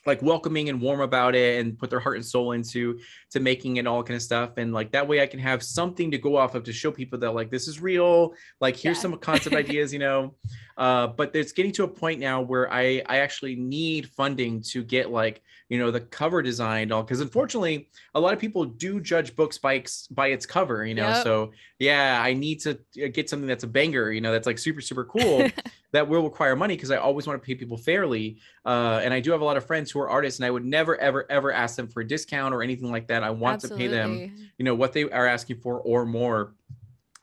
[0.04, 2.98] like welcoming and warm about it and put their heart and soul into
[3.30, 4.50] to making it all kind of stuff.
[4.56, 7.18] And like that way i can have something to go off of to show people
[7.20, 8.34] that like this is real.
[8.60, 9.02] Like here's Yeah.
[9.02, 10.34] some concept ideas you know
[10.76, 14.82] uh but it's getting to a point now where i i actually need funding to
[14.82, 18.64] get like you know the cover design and all because unfortunately a lot of people
[18.64, 21.22] do judge books by its by its cover you know Yep.
[21.22, 24.58] so yeah i need to uh, get something that's a banger you know that's like
[24.58, 25.48] super super cool
[25.92, 28.38] that will require money because I always want to pay people fairly.
[28.64, 30.64] Uh, and I do have a lot of friends who are artists, and I would
[30.64, 33.22] never, ever, ever ask them for a discount or anything like that.
[33.22, 34.10] I want to pay them,
[34.56, 36.54] you know, what they are asking for or more.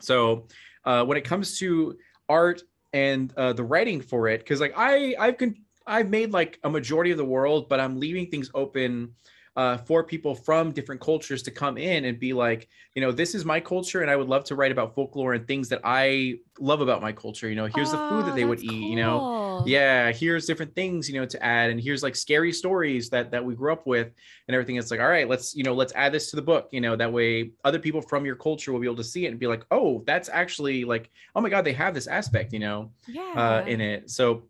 [0.01, 0.45] So
[0.85, 1.97] uh, when it comes to
[2.29, 2.61] art
[2.93, 6.69] and uh, the writing for it, because like I, I've con- I've made like a
[6.69, 9.15] majority of the world, but I'm leaving things open
[9.55, 13.35] uh, for people from different cultures to come in and be like, you know, this
[13.35, 16.35] is my culture, and I would love to write about folklore and things that I
[16.59, 17.49] love about my culture.
[17.49, 18.87] You know, here's the food that Oh, they would that's eat.
[18.89, 19.29] You know,
[19.59, 19.69] cool.
[19.69, 23.43] yeah here's different things you know to add and here's like scary stories that that
[23.43, 24.07] we grew up with
[24.47, 26.67] and everything it's like all right let's you know let's add this to the book
[26.71, 29.29] you know that way other people from your culture will be able to see it
[29.29, 32.59] and be like oh that's actually like oh my god they have this aspect you
[32.59, 33.21] know Yeah.
[33.63, 34.43] uh in it so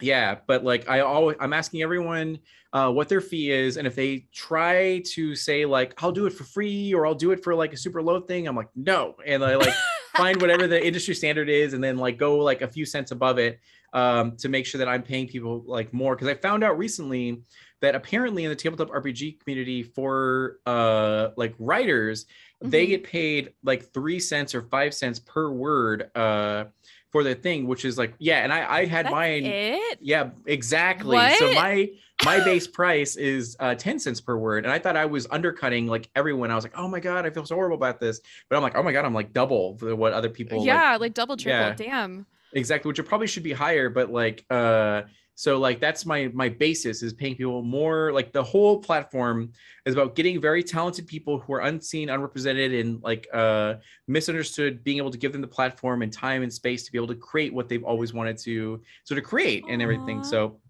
[0.00, 2.38] yeah but like i always i'm asking everyone
[2.72, 6.32] uh what their fee is and if they try to say like i'll do it
[6.32, 9.14] for free or i'll do it for like a super low thing i'm like no
[9.26, 9.72] and i like
[10.16, 13.38] find whatever the industry standard is and then like go like a few cents above
[13.38, 13.58] it
[13.92, 16.14] um, to make sure that I'm paying people like more.
[16.16, 17.42] Because I found out recently
[17.80, 22.26] that apparently in the tabletop RPG community for uh, like writers,
[22.60, 22.90] they Mhm.
[22.90, 26.64] get paid like three cents or five cents per word uh,
[27.10, 28.44] for their thing, which is like yeah.
[28.44, 29.44] And I I had That's mine.
[29.44, 29.98] it?
[30.00, 31.18] Yeah, exactly.
[31.38, 31.88] So my
[32.24, 34.64] my base price is uh, 10 cents per word.
[34.64, 36.50] And I thought I was undercutting like everyone.
[36.50, 38.20] I was like, oh my God, I feel so horrible about this.
[38.48, 40.64] But I'm like, oh my God, I'm like double what other people.
[40.64, 41.58] Yeah, like, like double, triple.
[41.58, 41.74] Yeah.
[41.74, 42.26] Damn.
[42.52, 45.02] exactly, which it probably should be higher, but like, uh,
[45.34, 49.50] so like that's my my basis is paying people more like the whole platform
[49.86, 53.74] is about getting very talented people who are unseen unrepresented and like uh
[54.06, 57.08] misunderstood being able to give them the platform and time and space to be able
[57.08, 60.60] to create what they've always wanted to sort of create and everything so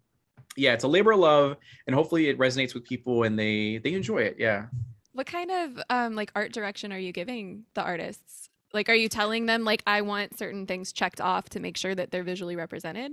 [0.57, 3.95] yeah it's a labor of love and hopefully it resonates with people and they they
[3.95, 4.67] enjoy it yeah
[5.13, 8.49] What kind of um like art direction are you giving the artists?
[8.73, 11.95] Like are you telling them like I want certain things checked off to make sure
[11.95, 13.13] that they're visually represented?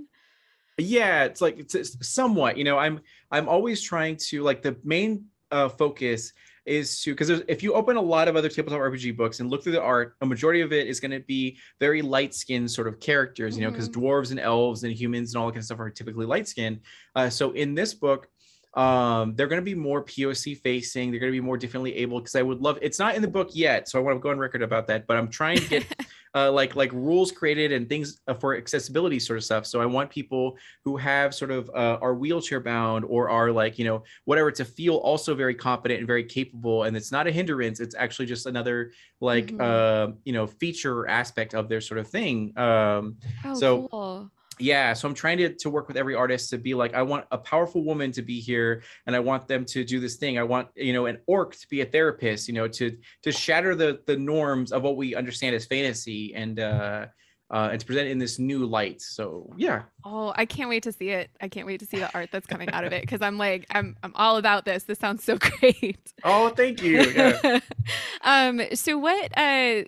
[0.78, 4.74] yeah it's like it's, it's somewhat you know i'm i'm always trying to like the
[4.82, 6.32] main uh focus
[6.70, 9.62] is to because if you open a lot of other tabletop rpg books and look
[9.62, 12.86] through the art a majority of it is going to be very light skinned sort
[12.86, 15.64] of characters you know because dwarves and elves and humans and all that kind of
[15.64, 16.80] stuff are typically light skinned
[17.16, 18.28] uh, so in this book
[18.74, 22.20] um they're going to be more poc facing they're going to be more differently able
[22.20, 24.30] because i would love it's not in the book yet so i want to go
[24.30, 25.84] on record about that but i'm trying to get
[26.34, 29.66] uh, like like rules created and things uh, for accessibility sort of stuff.
[29.66, 33.78] So I want people who have sort of uh, are wheelchair bound or are like
[33.78, 37.32] you know whatever to feel also very competent and very capable, and it's not a
[37.32, 37.80] hindrance.
[37.80, 39.60] It's actually just another like Mhm.
[39.60, 42.56] uh, you know feature aspect of their sort of thing.
[42.56, 44.30] Um, Oh, So- cool.
[44.60, 47.24] Yeah so i'm trying to, to work with every artist to be like i want
[47.30, 50.42] a powerful woman to be here and i want them to do this thing i
[50.42, 54.00] want you know an orc to be a therapist you know to to shatter the
[54.06, 57.06] the norms of what we understand as fantasy and uh
[57.50, 60.82] uh and to present it in this new light so yeah Oh, I can't wait
[60.84, 61.28] to see it.
[61.42, 63.66] I can't wait to see the art that's coming out of it because I'm like,
[63.70, 64.84] I'm I'm all about this.
[64.84, 66.14] This sounds so great.
[66.24, 67.60] oh thank you yeah.
[68.22, 69.82] um, so what uh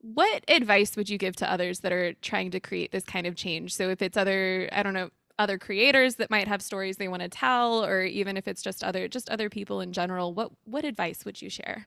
[0.00, 3.36] what advice would you give to others that are trying to create this kind of
[3.36, 3.74] change?
[3.74, 7.22] So if it's other, I don't know, other creators that might have stories they want
[7.22, 10.84] to tell, or even if it's just other just other people in general, what what
[10.84, 11.86] advice would you share?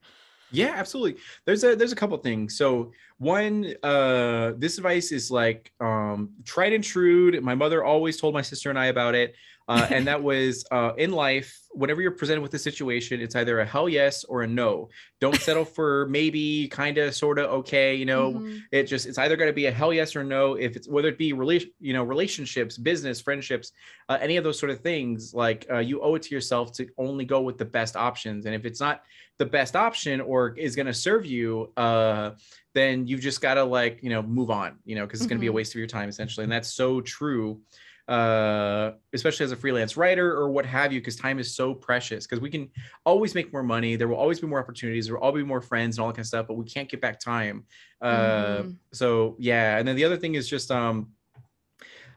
[0.50, 1.20] Yeah, absolutely.
[1.46, 2.56] There's a there's a couple things.
[2.56, 7.40] So one, uh, this advice is like um, tried and true.
[7.40, 9.34] My mother always told my sister and I about it,
[9.68, 11.58] uh, and that was uh, in life.
[11.72, 14.88] Whenever you're presented with a situation, it's either a hell yes or a no.
[15.20, 17.94] Don't settle for maybe, kind of, sort of, okay.
[17.96, 18.60] You know, Mhm.
[18.70, 20.54] it just it's either going to be a hell yes or no.
[20.54, 23.72] If it's whether it be relation, you know, relationships, business, friendships,
[24.08, 26.86] uh, any of those sort of things, like uh, you owe it to yourself to
[26.98, 28.46] only go with the best options.
[28.46, 29.02] And if it's not
[29.38, 32.32] the best option or is going to serve you, uh,
[32.74, 34.78] then you've just got to like you know move on.
[34.84, 35.54] You know, because it's going to be a Mhm.
[35.54, 37.60] waste of your time essentially, and that's so true.
[38.06, 42.26] Uh, especially as a freelance writer or what have you, because time is so precious.
[42.26, 42.70] Because we can
[43.06, 43.96] always make more money.
[43.96, 45.06] There will always be more opportunities.
[45.06, 46.46] There will always be more friends and all that kind of stuff.
[46.46, 47.64] But we can't get back time.
[48.02, 48.76] Uh, Mhm.
[48.92, 51.13] so yeah and then the other thing is just um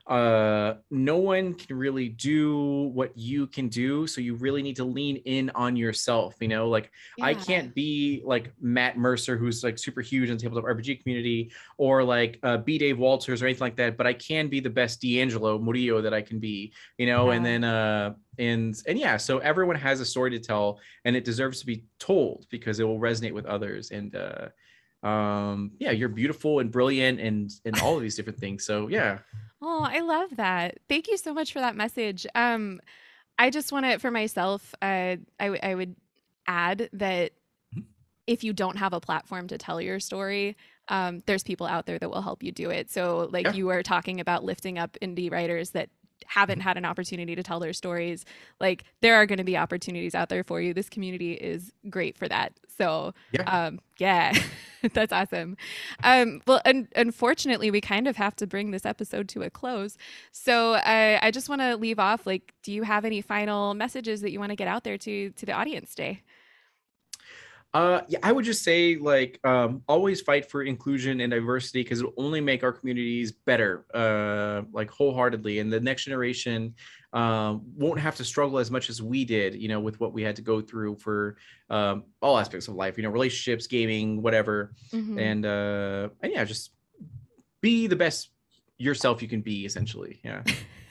[0.07, 4.85] uh no one can really do what you can do so you really need to
[4.85, 6.89] lean in on yourself you know like
[7.21, 11.51] i can't be like matt mercer who's like super huge in the tabletop rpg community
[11.77, 12.77] or like uh b.
[12.77, 16.13] Dave walters or anything like that but i can be the best d'angelo murillo that
[16.13, 20.05] i can be you know and then uh and and yeah so everyone has a
[20.05, 23.91] story to tell and it deserves to be told because it will resonate with others
[23.91, 24.47] and uh
[25.03, 29.19] um yeah you're beautiful and brilliant and and all of these different things so yeah
[29.61, 30.77] Oh, I love that.
[30.87, 32.27] Thank you so much for that message.
[32.35, 32.79] Um,
[33.39, 35.95] I just want to, for myself, uh, I, w- I would
[36.47, 37.31] add that
[37.75, 37.85] Mhm.
[38.27, 40.57] if you don't have a platform to tell your story,
[40.89, 42.91] um, there's people out there that will help you do it.
[42.91, 43.51] So, like Yeah.
[43.51, 45.89] you were talking about lifting up indie writers that
[46.25, 48.25] haven't had an opportunity to tell their stories,
[48.59, 50.73] like there are going to be opportunities out there for you.
[50.73, 52.53] This community is great for that.
[52.77, 53.47] So, Yeah.
[53.47, 54.33] um, yeah,
[54.93, 55.57] that's awesome.
[56.03, 59.97] Um, well, un- unfortunately, we kind of have to bring this episode to a close.
[60.31, 62.25] So I I just want to leave off.
[62.27, 65.31] Like, do you have any final messages that you want to get out there to
[65.31, 66.21] to the audience today?
[67.73, 71.99] Uh, yeah, I would just say like um, always fight for inclusion and diversity because
[71.99, 75.59] it'll only make our communities better, uh, like wholeheartedly.
[75.59, 76.73] And the next generation
[77.17, 80.21] um, won't have to struggle as much as we did, you know, with what we
[80.21, 81.37] had to go through for
[81.67, 84.73] um, all aspects of life, you know, relationships, gaming, whatever.
[84.93, 85.19] Mhm.
[85.19, 86.73] And uh, and yeah, just
[87.59, 88.29] be the best
[88.77, 90.19] yourself you can be, essentially.
[90.23, 90.43] Yeah.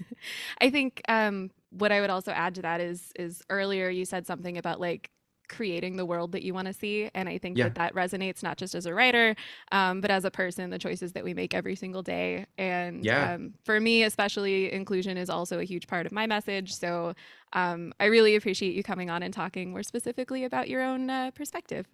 [0.60, 4.26] I think um, what I would also add to that is is earlier you said
[4.26, 5.10] something about like
[5.48, 7.64] creating the world that you want to see and i think Yeah.
[7.64, 9.34] that that resonates not just as a writer
[9.72, 13.16] um, but as a person the choices that we make every single day and Yeah.
[13.16, 17.14] um, for me especially inclusion is also a huge part of my message so
[17.52, 21.30] um, i really appreciate you coming on and talking more specifically about your own uh,
[21.32, 21.86] perspective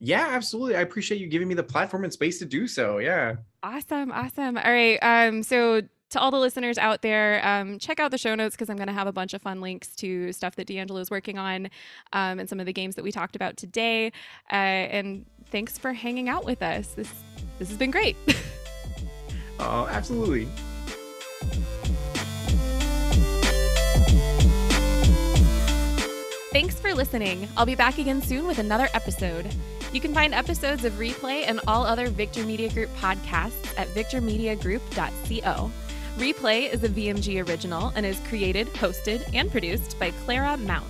[0.00, 0.76] Yeah, absolutely.
[0.76, 2.98] I appreciate you giving me the platform and space to do so.
[2.98, 3.36] Yeah.
[3.62, 4.56] Awesome, awesome.
[4.56, 4.98] All right.
[5.02, 8.70] Um, so to all the listeners out there, um, check out the show notes because
[8.70, 11.38] I'm going to have a bunch of fun links to stuff that D'Angelo is working
[11.38, 11.66] on
[12.12, 14.12] um, and some of the games that we talked about today.
[14.50, 16.88] Uh, and thanks for hanging out with us.
[16.88, 17.12] This
[17.58, 18.16] this has been great.
[19.58, 20.48] oh, absolutely.
[26.52, 27.46] Thanks for listening.
[27.56, 29.46] I'll be back again soon with another episode.
[29.92, 35.70] You can find episodes of Replay and all other Victor Media Group podcasts at victormediagroup.co.
[36.18, 40.84] Replay is a VMG original and is created, hosted, and produced by Clara Mount.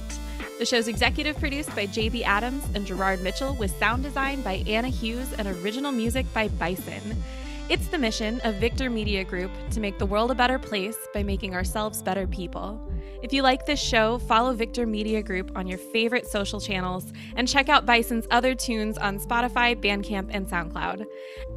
[0.59, 4.89] The show's executive produced by JB Adams and Gerard Mitchell with sound design by Anna
[4.89, 7.22] Hughes and original music by Bison.
[7.68, 11.22] It's the mission of Victor Media Group to make the world a better place by
[11.22, 12.81] making ourselves better people.
[13.22, 17.49] If you like this show, follow Victor Media Group on your favorite social channels and
[17.49, 21.07] check out Bison's other tunes on Spotify, Bandcamp, and SoundCloud.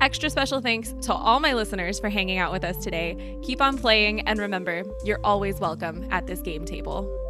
[0.02, 3.38] Extra special thanks to all my listeners for hanging out with us today.
[3.44, 7.21] Keep on playing, and remember, you're always welcome at this game table.